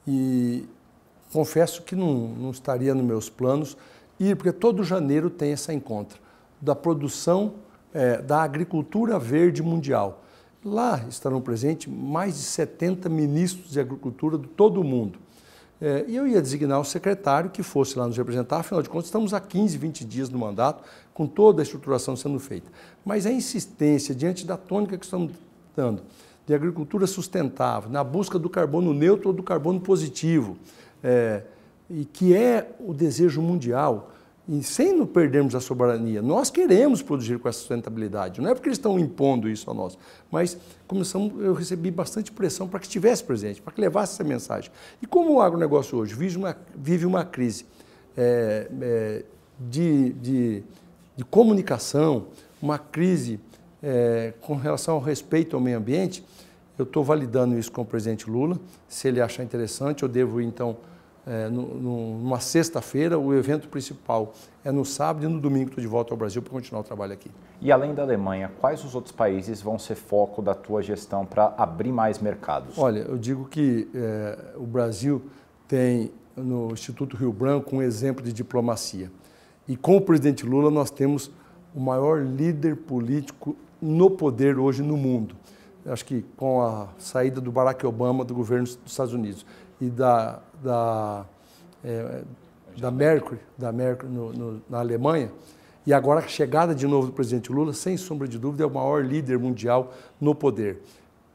e 0.06 0.64
confesso 1.32 1.82
que 1.82 1.96
não, 1.96 2.28
não 2.28 2.50
estaria 2.50 2.94
nos 2.94 3.04
meus 3.04 3.28
planos 3.28 3.76
ir, 4.18 4.36
porque 4.36 4.52
todo 4.52 4.84
janeiro 4.84 5.28
tem 5.28 5.52
essa 5.52 5.74
encontro 5.74 6.20
da 6.60 6.74
produção 6.74 7.54
é, 7.92 8.22
da 8.22 8.42
agricultura 8.42 9.18
verde 9.18 9.60
mundial. 9.60 10.23
Lá 10.64 11.04
estarão 11.08 11.42
presentes 11.42 11.92
mais 11.92 12.34
de 12.34 12.42
70 12.42 13.08
ministros 13.10 13.70
de 13.70 13.78
agricultura 13.78 14.38
de 14.38 14.48
todo 14.48 14.80
o 14.80 14.84
mundo. 14.84 15.18
É, 15.80 16.04
e 16.08 16.16
eu 16.16 16.26
ia 16.26 16.40
designar 16.40 16.80
o 16.80 16.84
secretário 16.84 17.50
que 17.50 17.62
fosse 17.62 17.98
lá 17.98 18.06
nos 18.06 18.16
representar, 18.16 18.60
afinal 18.60 18.80
de 18.80 18.88
contas, 18.88 19.06
estamos 19.06 19.34
há 19.34 19.40
15, 19.40 19.76
20 19.76 20.04
dias 20.04 20.30
no 20.30 20.38
mandato, 20.38 20.82
com 21.12 21.26
toda 21.26 21.60
a 21.60 21.64
estruturação 21.64 22.16
sendo 22.16 22.38
feita. 22.38 22.70
Mas 23.04 23.26
a 23.26 23.30
insistência, 23.30 24.14
diante 24.14 24.46
da 24.46 24.56
tônica 24.56 24.96
que 24.96 25.04
estamos 25.04 25.32
dando, 25.76 26.02
de 26.46 26.54
agricultura 26.54 27.06
sustentável, 27.06 27.90
na 27.90 28.02
busca 28.02 28.38
do 28.38 28.48
carbono 28.48 28.94
neutro 28.94 29.28
ou 29.28 29.34
do 29.34 29.42
carbono 29.42 29.80
positivo, 29.80 30.56
é, 31.02 31.42
e 31.90 32.06
que 32.06 32.34
é 32.34 32.74
o 32.80 32.94
desejo 32.94 33.42
mundial, 33.42 34.12
e 34.46 34.62
sem 34.62 34.92
não 34.92 35.06
perdermos 35.06 35.54
a 35.54 35.60
soberania, 35.60 36.20
nós 36.20 36.50
queremos 36.50 37.00
produzir 37.00 37.38
com 37.38 37.48
essa 37.48 37.60
sustentabilidade. 37.60 38.42
Não 38.42 38.50
é 38.50 38.54
porque 38.54 38.68
eles 38.68 38.78
estão 38.78 38.98
impondo 38.98 39.48
isso 39.48 39.70
a 39.70 39.74
nós, 39.74 39.96
mas 40.30 40.56
começamos, 40.86 41.42
eu 41.42 41.54
recebi 41.54 41.90
bastante 41.90 42.30
pressão 42.30 42.68
para 42.68 42.78
que 42.78 42.86
estivesse 42.86 43.24
presente, 43.24 43.62
para 43.62 43.72
que 43.72 43.80
levasse 43.80 44.14
essa 44.14 44.24
mensagem. 44.24 44.70
E 45.00 45.06
como 45.06 45.32
o 45.34 45.40
agronegócio 45.40 45.96
hoje 45.96 46.14
vive 46.14 46.36
uma, 46.36 46.56
vive 46.76 47.06
uma 47.06 47.24
crise 47.24 47.64
é, 48.16 48.68
é, 48.82 49.24
de, 49.58 50.12
de, 50.12 50.62
de, 51.16 51.24
comunicação, 51.24 52.26
uma 52.60 52.78
crise 52.78 53.40
é, 53.82 54.34
com 54.42 54.56
relação 54.56 54.94
ao 54.94 55.00
respeito 55.00 55.56
ao 55.56 55.62
meio 55.62 55.78
ambiente, 55.78 56.22
eu 56.76 56.82
estou 56.82 57.02
validando 57.02 57.58
isso 57.58 57.72
com 57.72 57.82
o 57.82 57.86
presidente 57.86 58.28
Lula. 58.28 58.58
Se 58.88 59.08
ele 59.08 59.22
achar 59.22 59.42
interessante, 59.42 60.02
eu 60.02 60.08
devo 60.08 60.40
então 60.40 60.76
é, 61.26 61.48
no, 61.48 61.62
numa 61.74 62.38
sexta-feira, 62.38 63.18
o 63.18 63.34
evento 63.34 63.68
principal 63.68 64.34
é 64.64 64.70
no 64.70 64.84
sábado 64.84 65.24
e 65.24 65.28
no 65.28 65.40
domingo 65.40 65.68
estou 65.68 65.80
de 65.80 65.88
volta 65.88 66.12
ao 66.12 66.18
Brasil 66.18 66.42
para 66.42 66.52
continuar 66.52 66.80
o 66.80 66.84
trabalho 66.84 67.12
aqui. 67.12 67.30
E 67.62 67.72
além 67.72 67.94
da 67.94 68.02
Alemanha, 68.02 68.50
quais 68.60 68.84
os 68.84 68.94
outros 68.94 69.12
países 69.12 69.62
vão 69.62 69.78
ser 69.78 69.94
foco 69.94 70.42
da 70.42 70.54
tua 70.54 70.82
gestão 70.82 71.24
para 71.24 71.54
abrir 71.56 71.92
mais 71.92 72.18
mercados? 72.18 72.76
Olha, 72.76 73.00
eu 73.00 73.16
digo 73.16 73.46
que 73.46 73.88
é, 73.94 74.38
o 74.56 74.66
Brasil 74.66 75.22
tem 75.66 76.10
no 76.36 76.72
Instituto 76.72 77.16
Rio 77.16 77.32
Branco 77.32 77.74
um 77.76 77.80
exemplo 77.80 78.22
de 78.22 78.32
diplomacia. 78.32 79.10
E 79.66 79.76
com 79.76 79.96
o 79.96 80.00
presidente 80.00 80.44
Lula 80.44 80.70
nós 80.70 80.90
temos 80.90 81.30
o 81.74 81.80
maior 81.80 82.22
líder 82.22 82.76
político 82.76 83.56
no 83.80 84.10
poder 84.10 84.58
hoje 84.58 84.82
no 84.82 84.96
mundo. 84.96 85.34
Acho 85.86 86.04
que 86.04 86.24
com 86.36 86.62
a 86.62 86.88
saída 86.98 87.40
do 87.40 87.52
Barack 87.52 87.86
Obama 87.86 88.24
do 88.24 88.34
governo 88.34 88.64
dos 88.64 88.78
Estados 88.86 89.12
Unidos 89.12 89.44
e 89.86 89.90
da, 89.90 90.40
da, 90.62 91.24
é, 91.84 92.22
da 92.76 92.90
Mercury, 92.90 93.40
da 93.56 93.72
Mercury 93.72 94.10
no, 94.10 94.32
no, 94.32 94.62
na 94.68 94.78
Alemanha, 94.78 95.30
e 95.86 95.92
agora 95.92 96.20
a 96.20 96.28
chegada 96.28 96.74
de 96.74 96.86
novo 96.86 97.08
do 97.08 97.12
presidente 97.12 97.52
Lula, 97.52 97.74
sem 97.74 97.96
sombra 97.96 98.26
de 98.26 98.38
dúvida, 98.38 98.64
é 98.64 98.66
o 98.66 98.70
maior 98.70 99.04
líder 99.04 99.38
mundial 99.38 99.92
no 100.18 100.34
poder. 100.34 100.80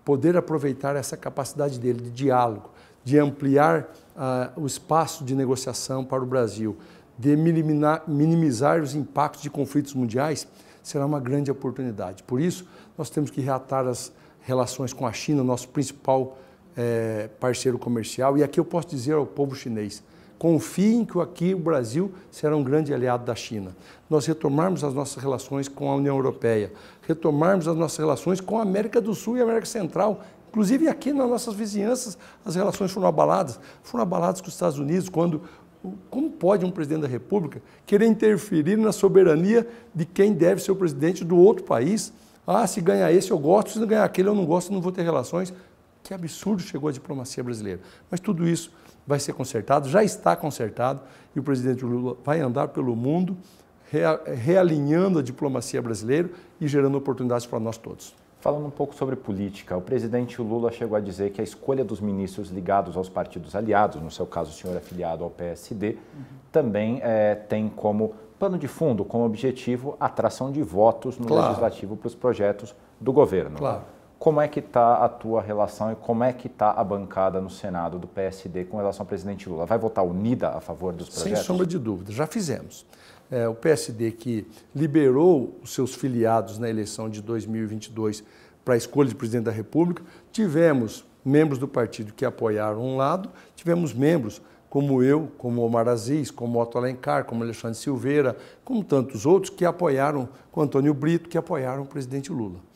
Poder 0.03 0.35
aproveitar 0.35 0.95
essa 0.95 1.15
capacidade 1.15 1.79
dele 1.79 2.01
de 2.01 2.09
diálogo, 2.09 2.71
de 3.03 3.19
ampliar 3.19 3.93
uh, 4.15 4.59
o 4.59 4.65
espaço 4.65 5.23
de 5.23 5.35
negociação 5.35 6.03
para 6.03 6.23
o 6.23 6.25
Brasil, 6.25 6.77
de 7.17 7.35
minimizar, 7.35 8.03
minimizar 8.07 8.81
os 8.81 8.95
impactos 8.95 9.43
de 9.43 9.51
conflitos 9.51 9.93
mundiais, 9.93 10.47
será 10.81 11.05
uma 11.05 11.19
grande 11.19 11.51
oportunidade. 11.51 12.23
Por 12.23 12.41
isso, 12.41 12.67
nós 12.97 13.11
temos 13.11 13.29
que 13.29 13.41
reatar 13.41 13.85
as, 13.87 14.11
relações 14.41 14.93
com 14.93 15.05
a 15.05 15.13
China, 15.13 15.43
nosso 15.43 15.69
principal 15.69 16.37
é, 16.75 17.29
parceiro 17.39 17.77
comercial. 17.77 18.37
E 18.37 18.43
aqui 18.43 18.59
eu 18.59 18.65
posso 18.65 18.87
dizer 18.87 19.13
ao 19.13 19.25
povo 19.25 19.55
chinês: 19.55 20.03
confiem 20.37 21.05
que 21.05 21.19
aqui 21.19 21.53
o 21.53 21.59
Brasil 21.59 22.11
será 22.31 22.55
um 22.55 22.63
grande 22.63 22.93
aliado 22.93 23.25
da 23.25 23.35
China. 23.35 23.75
Nós 24.09 24.25
retomarmos 24.25 24.83
as 24.83 24.93
nossas 24.93 25.21
relações 25.21 25.67
com 25.67 25.91
a 25.91 25.95
União 25.95 26.15
Europeia, 26.15 26.71
retomarmos 27.01 27.67
as 27.67 27.75
nossas 27.75 27.97
relações 27.97 28.39
com 28.39 28.57
a 28.57 28.61
América 28.61 29.01
do 29.01 29.13
Sul 29.13 29.37
e 29.37 29.41
a 29.41 29.43
América 29.43 29.65
Central. 29.65 30.21
Inclusive 30.49 30.87
aqui 30.87 31.13
nas 31.13 31.29
nossas 31.29 31.53
vizinhanças 31.53 32.17
as 32.43 32.55
relações 32.55 32.91
foram 32.91 33.07
abaladas. 33.07 33.59
Foram 33.83 34.01
abaladas 34.01 34.41
com 34.41 34.47
os 34.47 34.53
Estados 34.53 34.79
Unidos 34.79 35.09
quando 35.09 35.41
como 36.09 36.29
pode 36.29 36.65
um 36.65 36.71
presidente 36.71 37.01
da 37.01 37.07
República 37.07 37.61
querer 37.85 38.05
interferir 38.05 38.77
na 38.77 38.91
soberania 38.91 39.67
de 39.95 40.05
quem 40.05 40.33
deve 40.33 40.61
ser 40.61 40.71
o 40.71 40.75
presidente 40.75 41.23
do 41.23 41.37
outro 41.37 41.63
país? 41.63 42.11
Ah, 42.45 42.65
se 42.67 42.81
ganhar 42.81 43.11
esse 43.13 43.31
eu 43.31 43.39
gosto, 43.39 43.71
se 43.71 43.79
não 43.79 43.87
ganhar 43.87 44.03
aquele 44.03 44.27
eu 44.27 44.35
não 44.35 44.45
gosto, 44.45 44.73
não 44.73 44.81
vou 44.81 44.91
ter 44.91 45.03
relações. 45.03 45.53
Que 46.09 46.13
absurdo 46.15 46.63
chegou 46.63 46.89
a 46.89 46.91
diplomacia 46.91 47.43
brasileira. 47.43 47.81
Mas 48.09 48.19
tudo 48.19 48.49
isso 48.49 48.71
vai 49.05 49.19
ser 49.19 49.31
consertado, 49.33 49.87
já 49.87 50.03
está 50.03 50.35
consertado, 50.35 51.01
e 51.35 51.39
o 51.39 51.43
presidente 51.43 51.85
Lula 51.85 52.17
vai 52.25 52.39
andar 52.39 52.69
pelo 52.69 52.95
mundo 52.95 53.37
realinhando 54.43 55.19
a 55.19 55.21
diplomacia 55.21 55.79
brasileira 55.79 56.27
e 56.59 56.67
gerando 56.67 56.97
oportunidades 56.97 57.45
para 57.45 57.59
nós 57.59 57.77
todos. 57.77 58.15
Falando 58.39 58.65
um 58.65 58.71
pouco 58.71 58.95
sobre 58.95 59.15
política, 59.15 59.77
o 59.77 59.81
presidente 59.81 60.41
Lula 60.41 60.71
chegou 60.71 60.97
a 60.97 60.99
dizer 60.99 61.29
que 61.29 61.41
a 61.41 61.43
escolha 61.43 61.85
dos 61.85 62.01
ministros 62.01 62.49
ligados 62.49 62.97
aos 62.97 63.07
partidos 63.07 63.55
aliados, 63.55 64.01
no 64.01 64.09
seu 64.09 64.25
caso 64.25 64.49
o 64.49 64.53
senhor 64.53 64.75
é 64.75 64.79
filiado 64.79 65.23
ao 65.23 65.29
PSD, 65.29 65.89
uhum. 65.91 66.23
também 66.51 66.99
é, 67.03 67.35
tem 67.35 67.69
como 67.69 68.15
pano 68.39 68.57
de 68.57 68.67
fundo, 68.67 69.05
como 69.05 69.25
objetivo, 69.25 69.95
a 69.99 70.07
atração 70.07 70.51
de 70.51 70.63
votos 70.63 71.19
no 71.19 71.27
claro. 71.27 71.49
legislativo 71.49 71.95
para 71.95 72.07
os 72.07 72.15
projetos 72.15 72.73
do 72.99 73.13
governo. 73.13 73.57
Claro. 73.57 73.98
Como 74.19 74.41
é 74.41 74.49
que 74.49 74.59
está 74.59 75.05
a 75.05 75.07
tua 75.07 75.41
relação 75.41 75.93
e 75.93 75.95
como 75.95 76.25
é 76.25 76.33
que 76.33 76.47
está 76.47 76.71
a 76.71 76.83
bancada 76.83 77.39
no 77.39 77.49
Senado 77.49 77.97
do 77.97 78.05
PSD 78.05 78.65
com 78.65 78.75
relação 78.75 79.03
ao 79.03 79.07
presidente 79.07 79.47
Lula? 79.47 79.65
Vai 79.65 79.77
votar 79.77 80.05
unida 80.05 80.49
a 80.49 80.59
favor 80.59 80.91
dos 80.91 81.07
projetos? 81.07 81.39
Sem 81.39 81.47
sombra 81.47 81.65
de 81.65 81.79
dúvida, 81.79 82.11
já 82.11 82.27
fizemos. 82.27 82.85
É, 83.31 83.47
o 83.47 83.55
PSD 83.55 84.11
que 84.11 84.45
liberou 84.75 85.57
os 85.63 85.73
seus 85.73 85.95
filiados 85.95 86.57
na 86.57 86.69
eleição 86.69 87.09
de 87.09 87.21
2022 87.21 88.21
para 88.65 88.73
a 88.73 88.77
escolha 88.77 89.07
de 89.07 89.15
presidente 89.15 89.45
da 89.45 89.51
República, 89.51 90.03
tivemos 90.33 91.05
membros 91.23 91.57
do 91.57 91.67
partido 91.67 92.11
que 92.11 92.25
apoiaram 92.25 92.81
um 92.81 92.97
lado, 92.97 93.29
tivemos 93.55 93.93
membros 93.93 94.41
como 94.69 95.01
eu, 95.01 95.31
como 95.37 95.61
Omar 95.61 95.87
Aziz, 95.87 96.29
como 96.29 96.61
Otto 96.61 96.77
Alencar, 96.77 97.23
como 97.23 97.43
Alexandre 97.43 97.77
Silveira, 97.77 98.35
como 98.65 98.83
tantos 98.83 99.25
outros 99.25 99.49
que 99.49 99.63
apoiaram, 99.63 100.27
com 100.51 100.61
Antônio 100.61 100.93
Brito, 100.93 101.29
que 101.29 101.37
apoiaram 101.37 101.83
o 101.83 101.85
presidente 101.85 102.31
Lula. 102.33 102.68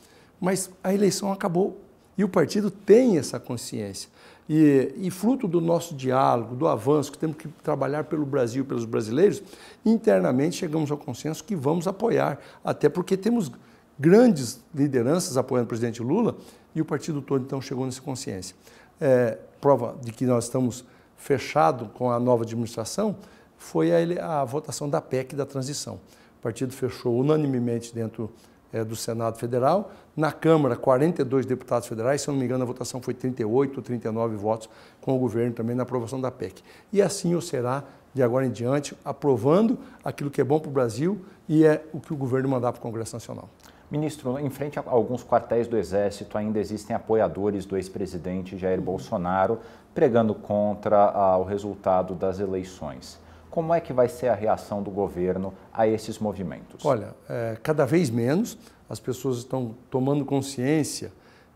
Mas 0.44 0.70
a 0.84 0.94
eleição 0.94 1.32
acabou 1.32 1.80
e 2.18 2.24
o 2.26 2.28
partido 2.28 2.70
tem 2.70 3.18
essa 3.18 3.40
consciência. 3.40 4.10
E, 4.50 4.94
e, 4.98 5.10
fruto 5.10 5.48
do 5.48 5.62
nosso 5.62 5.96
diálogo, 5.96 6.54
do 6.54 6.68
avanço, 6.68 7.14
que 7.14 7.18
temos 7.18 7.38
que 7.38 7.48
trabalhar 7.64 8.04
pelo 8.04 8.26
Brasil, 8.26 8.66
pelos 8.66 8.84
brasileiros, 8.84 9.42
internamente 9.86 10.58
chegamos 10.58 10.92
ao 10.92 10.98
consenso 10.98 11.46
que 11.46 11.56
vamos 11.56 11.88
apoiar, 11.88 12.38
até 12.62 12.90
porque 12.90 13.16
temos 13.16 13.50
grandes 13.98 14.60
lideranças 14.76 15.38
apoiando 15.38 15.64
o 15.64 15.70
presidente 15.70 16.04
Lula 16.04 16.36
e 16.76 16.82
o 16.82 16.86
partido 16.86 17.22
todo 17.22 17.46
então 17.46 17.62
chegou 17.62 17.86
nessa 17.86 18.02
consciência. 18.02 18.54
É, 19.00 19.38
prova 19.62 19.96
de 20.04 20.12
que 20.12 20.26
nós 20.26 20.44
estamos 20.44 20.84
fechados 21.16 21.88
com 21.94 22.12
a 22.12 22.20
nova 22.20 22.44
administração 22.44 23.16
foi 23.58 23.92
a, 23.94 24.42
a 24.42 24.44
votação 24.44 24.90
da 24.90 25.00
PEC 25.00 25.38
da 25.38 25.46
transição. 25.46 26.02
O 26.38 26.42
partido 26.42 26.74
fechou 26.74 27.18
unanimemente 27.18 27.96
dentro 27.96 28.30
é, 28.74 28.84
do 28.84 28.96
Senado 28.96 29.38
Federal. 29.38 29.92
Na 30.18 30.32
Câmara, 30.32 30.76
42 30.76 31.46
deputados 31.46 31.88
federais, 31.88 32.22
se 32.22 32.28
não 32.28 32.36
me 32.36 32.44
engano, 32.44 32.64
a 32.64 32.68
votação 32.68 33.02
foi 33.02 33.14
38 33.14 33.78
ou 33.78 33.84
39 33.84 34.36
votos 34.36 34.70
com 35.00 35.16
o 35.16 35.20
governo 35.20 35.54
também 35.54 35.76
na 35.76 35.84
aprovação 35.84 36.20
da 36.20 36.32
PEC. 36.32 36.64
E 36.92 37.02
assim 37.02 37.36
o 37.36 37.42
será 37.42 37.84
de 38.14 38.22
agora 38.22 38.46
em 38.46 38.52
diante, 38.52 38.96
aprovando 39.04 39.78
aquilo 40.04 40.30
que 40.30 40.40
é 40.40 40.44
bom 40.44 40.60
para 40.60 40.70
o 40.70 40.72
Brasil 40.72 41.24
e 41.48 41.66
é 41.66 41.84
o 41.92 42.00
que 42.00 42.14
o 42.14 42.16
governo 42.16 42.50
mandar 42.50 42.72
para 42.72 42.80
o 42.80 42.82
Congresso 42.82 43.16
Nacional. 43.16 43.50
Ministro, 43.90 44.40
em 44.40 44.50
frente 44.50 44.80
a 44.80 44.84
alguns 44.86 45.24
quartéis 45.24 45.68
do 45.68 45.78
Exército, 45.78 46.38
ainda 46.38 46.60
existem 46.60 46.96
apoiadores 46.96 47.66
do 47.66 47.78
ex-presidente 47.78 48.58
Jair 48.58 48.82
Bolsonaro 48.82 49.60
pregando 49.94 50.34
contra 50.34 51.12
ah, 51.12 51.38
o 51.38 51.44
resultado 51.44 52.16
das 52.16 52.40
eleições. 52.40 53.20
Como 53.54 53.72
é 53.72 53.80
que 53.80 53.94
vai 53.94 54.10
ser 54.10 54.30
a 54.30 54.34
reação 54.34 54.82
do 54.82 54.90
governo 54.90 55.54
a 55.72 55.88
esses 55.88 56.18
movimentos? 56.18 56.84
Olha, 56.84 57.14
é, 57.30 57.56
cada 57.62 57.86
vez 57.86 58.10
menos 58.10 58.58
as 58.90 59.00
pessoas 59.00 59.38
estão 59.38 59.76
tomando 59.92 60.26
consciência 60.26 61.14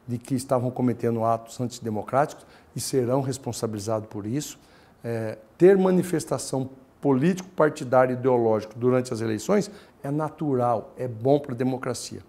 de 0.08 0.20
que 0.20 0.36
estavam 0.36 0.70
cometendo 0.70 1.26
atos 1.26 1.60
antidemocráticos 1.60 2.46
e 2.76 2.80
serão 2.80 3.22
responsabilizados 3.22 4.08
por 4.10 4.28
isso. 4.28 4.60
É, 5.04 5.40
ter 5.58 5.76
manifestação 5.76 6.70
político, 7.02 7.50
partidário 7.56 8.14
ideológico 8.14 8.76
durante 8.78 9.12
as 9.12 9.20
eleições 9.20 9.72
é 10.04 10.12
natural, 10.12 10.94
é 11.00 11.08
bom 11.08 11.40
para 11.40 11.54
a 11.54 11.58
democracia. 11.58 12.20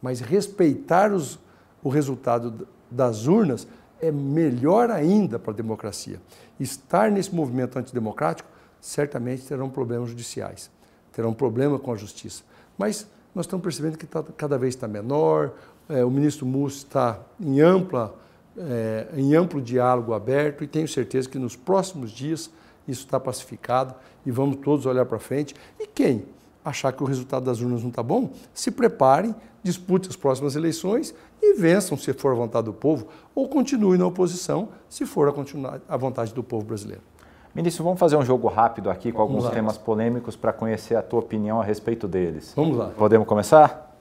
Mas 0.00 0.20
respeitar 0.20 1.12
os, 1.12 1.38
o 1.84 1.90
resultado 1.90 2.66
das 2.90 3.26
urnas 3.26 3.68
é 4.00 4.10
melhor 4.10 4.90
ainda 4.90 5.38
para 5.38 5.52
a 5.52 5.54
democracia. 5.54 6.18
Estar 6.58 7.10
nesse 7.10 7.34
movimento 7.34 7.78
antidemocrático 7.78 8.56
certamente 8.80 9.42
terão 9.42 9.68
problemas 9.68 10.10
judiciais, 10.10 10.70
terão 11.12 11.32
problema 11.32 11.78
com 11.78 11.92
a 11.92 11.96
justiça. 11.96 12.42
Mas 12.76 13.06
nós 13.34 13.46
estamos 13.46 13.62
percebendo 13.62 13.98
que 13.98 14.06
tá, 14.06 14.22
cada 14.36 14.58
vez 14.58 14.74
está 14.74 14.88
menor, 14.88 15.52
é, 15.88 16.04
o 16.04 16.10
ministro 16.10 16.46
Mussi 16.46 16.78
está 16.78 17.20
em, 17.40 17.60
ampla, 17.60 18.14
é, 18.56 19.08
em 19.14 19.34
amplo 19.34 19.60
diálogo 19.60 20.12
aberto 20.12 20.62
e 20.62 20.66
tenho 20.66 20.86
certeza 20.86 21.28
que 21.28 21.38
nos 21.38 21.56
próximos 21.56 22.10
dias 22.10 22.50
isso 22.86 23.04
está 23.04 23.18
pacificado 23.20 23.94
e 24.24 24.30
vamos 24.30 24.56
todos 24.56 24.86
olhar 24.86 25.04
para 25.06 25.18
frente. 25.18 25.54
E 25.78 25.86
quem 25.86 26.24
achar 26.64 26.92
que 26.92 27.02
o 27.02 27.06
resultado 27.06 27.44
das 27.44 27.60
urnas 27.60 27.82
não 27.82 27.90
está 27.90 28.02
bom, 28.02 28.30
se 28.52 28.70
preparem, 28.70 29.34
dispute 29.62 30.08
as 30.08 30.16
próximas 30.16 30.54
eleições 30.54 31.14
e 31.42 31.54
vençam 31.54 31.96
se 31.96 32.12
for 32.12 32.32
a 32.32 32.34
vontade 32.34 32.66
do 32.66 32.72
povo, 32.72 33.08
ou 33.34 33.48
continue 33.48 33.96
na 33.98 34.06
oposição 34.06 34.68
se 34.88 35.06
for 35.06 35.28
a, 35.28 35.34
a 35.88 35.96
vontade 35.96 36.34
do 36.34 36.42
povo 36.42 36.64
brasileiro. 36.64 37.02
Ministro, 37.58 37.82
vamos 37.82 37.98
fazer 37.98 38.16
um 38.16 38.24
jogo 38.24 38.46
rápido 38.46 38.88
aqui 38.88 39.10
com 39.10 39.20
alguns 39.20 39.50
temas 39.50 39.76
polêmicos 39.76 40.36
para 40.36 40.52
conhecer 40.52 40.94
a 40.94 41.02
tua 41.02 41.18
opinião 41.18 41.60
a 41.60 41.64
respeito 41.64 42.06
deles. 42.06 42.52
Vamos 42.54 42.76
lá. 42.76 42.92
Podemos 42.96 43.26
começar? 43.26 43.98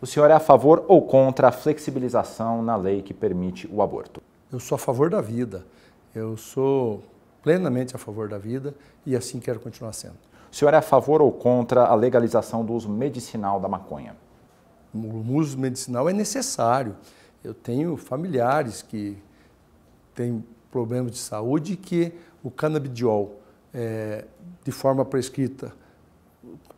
O 0.00 0.06
senhor 0.06 0.30
é 0.30 0.34
a 0.34 0.38
favor 0.38 0.84
ou 0.86 1.02
contra 1.02 1.48
a 1.48 1.50
flexibilização 1.50 2.62
na 2.62 2.76
lei 2.76 3.02
que 3.02 3.12
permite 3.12 3.68
o 3.68 3.82
aborto? 3.82 4.22
Eu 4.52 4.60
sou 4.60 4.76
a 4.76 4.78
favor 4.78 5.10
da 5.10 5.20
vida. 5.20 5.66
Eu 6.14 6.36
sou 6.36 7.02
plenamente 7.42 7.96
a 7.96 7.98
favor 7.98 8.28
da 8.28 8.38
vida 8.38 8.76
e 9.04 9.16
assim 9.16 9.40
quero 9.40 9.58
continuar 9.58 9.92
sendo. 9.92 10.14
O 10.48 10.54
senhor 10.54 10.72
é 10.72 10.76
a 10.76 10.82
favor 10.82 11.20
ou 11.20 11.32
contra 11.32 11.86
a 11.86 11.96
legalização 11.96 12.64
do 12.64 12.74
uso 12.74 12.88
medicinal 12.88 13.58
da 13.58 13.66
maconha? 13.66 14.14
O 14.94 15.32
uso 15.32 15.58
medicinal 15.58 16.08
é 16.08 16.12
necessário. 16.12 16.94
Eu 17.42 17.54
tenho 17.54 17.96
familiares 17.96 18.82
que 18.82 19.20
têm 20.14 20.44
problemas 20.70 21.12
de 21.12 21.18
saúde 21.18 21.76
que 21.76 22.14
o 22.42 22.50
canabidiol 22.50 23.40
é, 23.72 24.24
de 24.64 24.72
forma 24.72 25.04
prescrita 25.04 25.72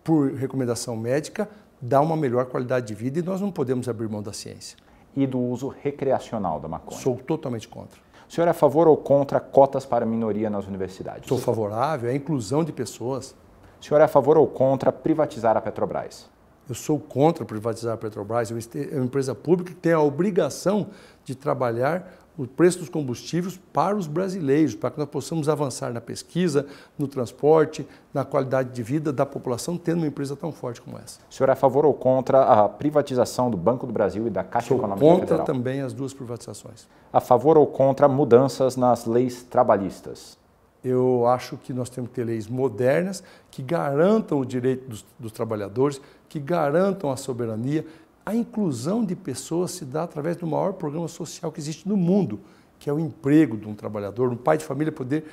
por 0.03 0.33
recomendação 0.33 0.96
médica 0.96 1.48
dá 1.81 2.00
uma 2.00 2.16
melhor 2.16 2.46
qualidade 2.46 2.87
de 2.87 2.94
vida 2.94 3.18
e 3.18 3.22
nós 3.22 3.40
não 3.40 3.50
podemos 3.50 3.88
abrir 3.88 4.09
mão 4.09 4.22
da 4.22 4.33
ciência. 4.33 4.77
E 5.16 5.27
do 5.27 5.38
uso 5.38 5.68
recreacional 5.68 6.59
da 6.59 6.66
maconha? 6.66 7.00
Sou 7.00 7.16
totalmente 7.16 7.68
contra. 7.68 7.98
O 8.29 8.33
senhor 8.33 8.46
é 8.46 8.50
a 8.50 8.55
favor 8.55 8.88
ou 8.88 8.96
contra 8.96 9.38
cotas 9.38 9.87
para 9.87 10.05
minoria 10.05 10.50
nas 10.50 10.66
universidades? 10.66 11.29
Sou 11.29 11.38
favorável 11.38 12.11
à 12.11 12.14
inclusão 12.14 12.64
de 12.64 12.72
pessoas. 12.72 13.35
O 13.81 13.85
senhor 13.85 14.00
é 14.00 14.05
a 14.05 14.09
favor 14.09 14.37
ou 14.37 14.46
contra 14.46 14.90
privatizar 14.90 15.57
a 15.57 15.61
Petrobras? 15.61 16.29
Eu 16.68 16.74
sou 16.74 16.98
contra 16.98 17.44
privatizar 17.44 17.94
a 17.94 17.96
Petrobras. 17.96 18.50
É 18.50 18.96
uma 18.96 19.05
empresa 19.05 19.35
pública 19.35 19.72
que 19.72 19.79
tem 19.79 19.92
a 19.92 20.00
obrigação 20.00 20.88
de 21.24 21.35
trabalhar 21.35 22.23
o 22.37 22.47
preço 22.47 22.81
dos 22.81 22.88
combustíveis 22.88 23.61
para 23.73 23.97
os 23.97 24.07
brasileiros, 24.07 24.75
para 24.75 24.90
que 24.90 24.99
nós 24.99 25.09
possamos 25.09 25.49
avançar 25.49 25.92
na 25.92 26.01
pesquisa, 26.01 26.66
no 26.99 27.07
transporte, 27.07 27.87
na 28.12 28.25
qualidade 28.25 28.70
de 28.70 28.83
vida 28.83 29.12
da 29.12 29.25
população, 29.25 29.77
tendo 29.77 29.99
uma 29.99 30.07
empresa 30.07 30.35
tão 30.35 30.51
forte 30.51 30.81
como 30.81 30.99
essa. 30.99 31.20
O 31.31 31.35
senhor 31.35 31.49
é 31.49 31.53
a 31.53 31.57
favor 31.57 31.87
ou 31.87 31.94
contra 31.94 32.42
a 32.42 32.68
privatização 32.68 33.51
do 33.51 33.57
Banco 33.57 33.87
do 33.87 33.92
Brasil 33.92 34.27
e 34.27 34.31
da 34.31 34.42
Caixa 34.42 34.68
Sou 34.68 34.79
Econômica 34.79 35.07
contra 35.07 35.27
Federal? 35.27 35.47
também 35.47 35.81
as 35.81 35.92
duas 35.92 36.12
privatizações. 36.12 36.88
A 37.12 37.20
favor 37.20 37.57
ou 37.57 37.66
contra 37.66 38.09
mudanças 38.09 38.77
nas 38.77 39.07
leis 39.07 39.42
trabalhistas? 39.42 40.37
Eu 40.83 41.27
acho 41.27 41.57
que 41.57 41.73
nós 41.73 41.88
temos 41.88 42.11
que 42.11 42.16
ter 42.16 42.25
leis 42.25 42.47
modernas 42.47 43.25
que 43.51 43.62
garantam 43.62 44.38
o 44.38 44.44
direito 44.44 44.87
dos, 44.87 45.07
dos 45.18 45.33
trabalhadores, 45.33 45.99
que 46.29 46.38
garantam 46.38 47.11
a 47.11 47.16
soberania, 47.16 47.87
a 48.26 48.34
inclusão 48.34 49.04
de 49.04 49.14
pessoas 49.14 49.72
se 49.72 49.84
dá 49.84 50.04
através 50.04 50.37
do 50.37 50.46
maior 50.46 50.72
programa 50.72 51.08
social 51.08 51.52
que 51.52 51.60
existe 51.60 51.88
no 51.88 51.96
mundo, 51.96 52.40
que 52.78 52.88
é 52.88 52.92
o 52.92 52.98
emprego 52.98 53.56
de 53.56 53.68
um 53.68 53.74
trabalhador, 53.74 54.32
um 54.32 54.37
pai 54.37 54.56
de 54.56 54.64
família 54.64 54.92
poder 54.92 55.24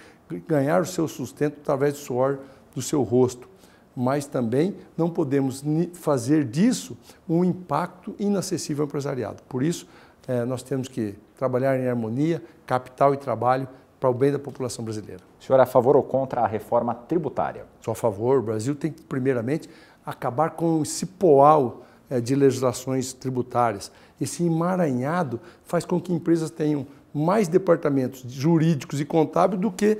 ganhar 0.47 0.81
o 0.81 0.85
seu 0.85 1.07
sustento 1.07 1.57
através 1.61 1.93
do 1.93 1.99
suor 1.99 2.39
do 2.73 2.81
seu 2.81 3.01
rosto. 3.03 3.49
Mas 3.95 4.25
também 4.25 4.75
não 4.97 5.09
podemos 5.09 5.63
fazer 5.93 6.45
disso 6.45 6.97
um 7.27 7.43
impacto 7.43 8.15
inacessível 8.17 8.83
ao 8.83 8.87
empresariado. 8.87 9.43
Por 9.49 9.63
isso, 9.63 9.87
é, 10.27 10.45
nós 10.45 10.63
temos 10.63 10.87
que 10.87 11.15
trabalhar 11.37 11.77
em 11.77 11.87
harmonia, 11.87 12.41
capital 12.65 13.13
e 13.13 13.17
trabalho 13.17 13.67
para 13.99 14.09
o 14.09 14.13
bem 14.13 14.31
da 14.31 14.39
população 14.39 14.83
brasileira. 14.83 15.21
O 15.39 15.43
senhor 15.43 15.59
é 15.59 15.63
a 15.63 15.65
favor 15.65 15.95
ou 15.95 16.03
contra 16.03 16.41
a 16.41 16.47
reforma 16.47 16.95
tributária? 16.95 17.65
Sou 17.81 17.91
a 17.91 17.95
favor. 17.95 18.39
O 18.39 18.41
Brasil 18.41 18.75
tem 18.75 18.91
que, 18.91 19.01
primeiramente, 19.01 19.69
acabar 20.05 20.51
com 20.51 20.81
esse 20.81 21.05
poal 21.05 21.83
de 22.19 22.35
legislações 22.35 23.13
tributárias. 23.13 23.91
Esse 24.19 24.43
emaranhado 24.43 25.39
faz 25.63 25.85
com 25.85 25.99
que 25.99 26.11
empresas 26.13 26.49
tenham 26.49 26.85
mais 27.13 27.47
departamentos 27.47 28.23
jurídicos 28.27 28.99
e 28.99 29.05
contábeis 29.05 29.61
do 29.61 29.71
que 29.71 29.97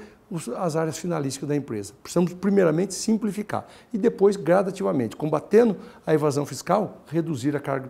as 0.57 0.75
áreas 0.75 0.97
finalísticas 0.97 1.49
da 1.49 1.55
empresa. 1.55 1.93
Precisamos, 2.01 2.33
primeiramente, 2.33 2.93
simplificar 2.93 3.67
e 3.91 3.97
depois, 3.97 4.37
gradativamente, 4.37 5.15
combatendo 5.15 5.75
a 6.07 6.13
evasão 6.13 6.45
fiscal, 6.45 7.01
reduzir 7.07 7.55
a 7.55 7.59
carga 7.59 7.89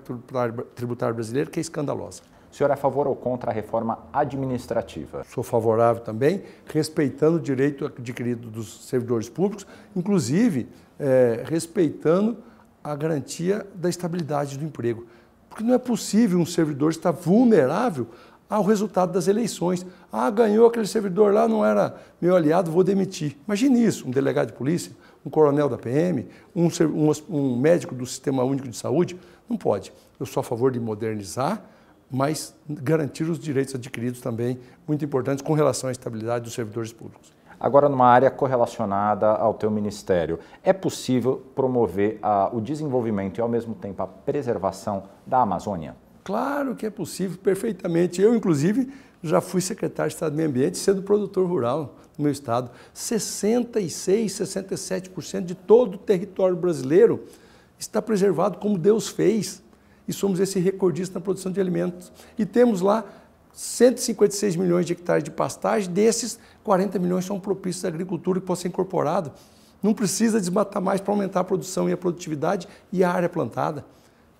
tributária 0.75 1.13
brasileira, 1.13 1.49
que 1.49 1.59
é 1.59 1.61
escandalosa. 1.61 2.23
O 2.51 2.55
senhor 2.55 2.69
é 2.69 2.73
a 2.73 2.77
favor 2.77 3.07
ou 3.07 3.15
contra 3.15 3.51
a 3.51 3.53
reforma 3.53 3.99
administrativa? 4.11 5.23
Sou 5.23 5.43
favorável 5.43 6.03
também, 6.03 6.43
respeitando 6.65 7.37
o 7.37 7.39
direito 7.39 7.85
adquirido 7.85 8.49
dos 8.49 8.87
servidores 8.87 9.29
públicos, 9.29 9.65
inclusive 9.95 10.67
é, 10.99 11.43
respeitando 11.45 12.37
a 12.83 12.95
garantia 12.95 13.65
da 13.75 13.89
estabilidade 13.89 14.57
do 14.57 14.65
emprego. 14.65 15.05
Porque 15.49 15.63
não 15.63 15.73
é 15.73 15.77
possível 15.77 16.39
um 16.39 16.45
servidor 16.45 16.91
estar 16.91 17.11
vulnerável 17.11 18.07
ao 18.49 18.63
resultado 18.63 19.13
das 19.13 19.27
eleições. 19.27 19.85
Ah, 20.11 20.29
ganhou 20.29 20.67
aquele 20.67 20.87
servidor 20.87 21.33
lá, 21.33 21.47
não 21.47 21.65
era 21.65 21.95
meu 22.21 22.35
aliado, 22.35 22.71
vou 22.71 22.83
demitir. 22.83 23.37
Imagine 23.47 23.83
isso, 23.83 24.07
um 24.07 24.11
delegado 24.11 24.47
de 24.47 24.53
polícia, 24.53 24.91
um 25.25 25.29
coronel 25.29 25.69
da 25.69 25.77
PM, 25.77 26.27
um, 26.55 26.67
um, 26.67 27.11
um 27.29 27.55
médico 27.57 27.95
do 27.95 28.05
Sistema 28.05 28.43
Único 28.43 28.67
de 28.67 28.75
Saúde. 28.75 29.17
Não 29.49 29.57
pode. 29.57 29.93
Eu 30.19 30.25
sou 30.25 30.41
a 30.41 30.43
favor 30.43 30.71
de 30.71 30.79
modernizar, 30.79 31.63
mas 32.09 32.53
garantir 32.69 33.23
os 33.23 33.39
direitos 33.39 33.73
adquiridos 33.73 34.19
também, 34.19 34.59
muito 34.87 35.03
importantes, 35.05 35.41
com 35.41 35.53
relação 35.53 35.89
à 35.89 35.91
estabilidade 35.91 36.43
dos 36.43 36.53
servidores 36.53 36.91
públicos. 36.91 37.31
Agora, 37.61 37.87
numa 37.87 38.07
área 38.07 38.31
correlacionada 38.31 39.27
ao 39.27 39.53
teu 39.53 39.69
ministério, 39.69 40.39
é 40.63 40.73
possível 40.73 41.43
promover 41.53 42.17
a, 42.19 42.49
o 42.51 42.59
desenvolvimento 42.59 43.37
e, 43.37 43.41
ao 43.41 43.47
mesmo 43.47 43.75
tempo, 43.75 44.01
a 44.01 44.07
preservação 44.07 45.03
da 45.27 45.41
Amazônia? 45.41 45.95
Claro 46.23 46.75
que 46.75 46.87
é 46.87 46.89
possível, 46.89 47.37
perfeitamente. 47.37 48.19
Eu, 48.19 48.33
inclusive, 48.33 48.91
já 49.21 49.39
fui 49.39 49.61
secretário 49.61 50.09
de 50.09 50.15
Estado 50.15 50.31
do 50.31 50.37
Meio 50.37 50.49
Ambiente, 50.49 50.79
sendo 50.79 51.03
produtor 51.03 51.47
rural 51.47 51.93
no 52.17 52.23
meu 52.23 52.31
estado. 52.31 52.71
66, 52.95 54.31
67% 54.31 55.45
de 55.45 55.53
todo 55.53 55.95
o 55.95 55.97
território 55.99 56.55
brasileiro 56.55 57.23
está 57.77 58.01
preservado 58.01 58.57
como 58.57 58.75
Deus 58.75 59.07
fez 59.07 59.61
e 60.07 60.13
somos 60.13 60.39
esse 60.39 60.59
recordista 60.59 61.19
na 61.19 61.23
produção 61.23 61.51
de 61.51 61.61
alimentos. 61.61 62.11
E 62.39 62.45
temos 62.45 62.81
lá 62.81 63.05
156 63.53 64.55
milhões 64.55 64.85
de 64.85 64.93
hectares 64.93 65.23
de 65.23 65.31
pastagem, 65.31 65.91
desses 65.91 66.39
40 66.63 66.97
milhões 66.99 67.25
são 67.25 67.39
propícios 67.39 67.83
à 67.85 67.87
agricultura 67.87 68.39
que 68.39 68.45
possa 68.45 68.63
ser 68.63 68.67
incorporado. 68.69 69.31
Não 69.81 69.93
precisa 69.93 70.39
desmatar 70.39 70.81
mais 70.81 71.01
para 71.01 71.13
aumentar 71.13 71.41
a 71.41 71.43
produção 71.43 71.89
e 71.89 71.93
a 71.93 71.97
produtividade 71.97 72.67
e 72.91 73.03
a 73.03 73.11
área 73.11 73.27
plantada. 73.27 73.85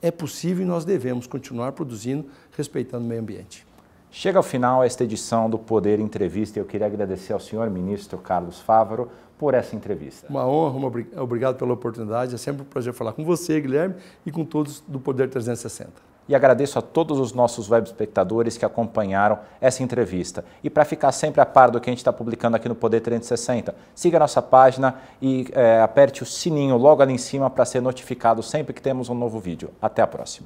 É 0.01 0.11
possível 0.11 0.63
e 0.63 0.67
nós 0.67 0.85
devemos 0.85 1.27
continuar 1.27 1.71
produzindo 1.71 2.25
respeitando 2.55 3.05
o 3.05 3.07
meio 3.07 3.21
ambiente. 3.21 3.65
Chega 4.09 4.37
ao 4.37 4.43
final 4.43 4.83
esta 4.83 5.03
edição 5.03 5.49
do 5.49 5.57
Poder 5.57 5.99
Entrevista 5.99 6.59
e 6.59 6.61
eu 6.61 6.65
queria 6.65 6.85
agradecer 6.85 7.33
ao 7.33 7.39
senhor 7.39 7.69
ministro 7.69 8.17
Carlos 8.17 8.59
Fávaro 8.59 9.09
por 9.37 9.53
essa 9.53 9.75
entrevista. 9.75 10.27
Uma 10.29 10.45
honra, 10.45 10.77
uma, 10.77 10.91
obrigado 11.21 11.57
pela 11.57 11.73
oportunidade. 11.73 12.35
É 12.35 12.37
sempre 12.37 12.61
um 12.61 12.65
prazer 12.65 12.93
falar 12.93 13.13
com 13.13 13.23
você, 13.23 13.59
Guilherme, 13.59 13.95
e 14.25 14.31
com 14.31 14.43
todos 14.43 14.83
do 14.87 14.99
Poder 14.99 15.29
360. 15.29 16.10
E 16.27 16.35
agradeço 16.35 16.79
a 16.79 16.81
todos 16.81 17.19
os 17.19 17.33
nossos 17.33 17.69
web 17.69 17.85
espectadores 17.85 18.57
que 18.57 18.65
acompanharam 18.65 19.39
essa 19.59 19.83
entrevista. 19.83 20.45
E 20.63 20.69
para 20.69 20.85
ficar 20.85 21.11
sempre 21.11 21.41
a 21.41 21.45
par 21.45 21.71
do 21.71 21.79
que 21.81 21.89
a 21.89 21.91
gente 21.91 21.99
está 21.99 22.13
publicando 22.13 22.55
aqui 22.55 22.69
no 22.69 22.75
Poder 22.75 23.01
360, 23.01 23.75
siga 23.93 24.17
a 24.17 24.19
nossa 24.19 24.41
página 24.41 24.95
e 25.21 25.47
é, 25.51 25.81
aperte 25.81 26.23
o 26.23 26.25
sininho 26.25 26.77
logo 26.77 27.01
ali 27.01 27.13
em 27.13 27.17
cima 27.17 27.49
para 27.49 27.65
ser 27.65 27.81
notificado 27.81 28.41
sempre 28.41 28.73
que 28.73 28.81
temos 28.81 29.09
um 29.09 29.15
novo 29.15 29.39
vídeo. 29.39 29.71
Até 29.81 30.01
a 30.01 30.07
próxima. 30.07 30.39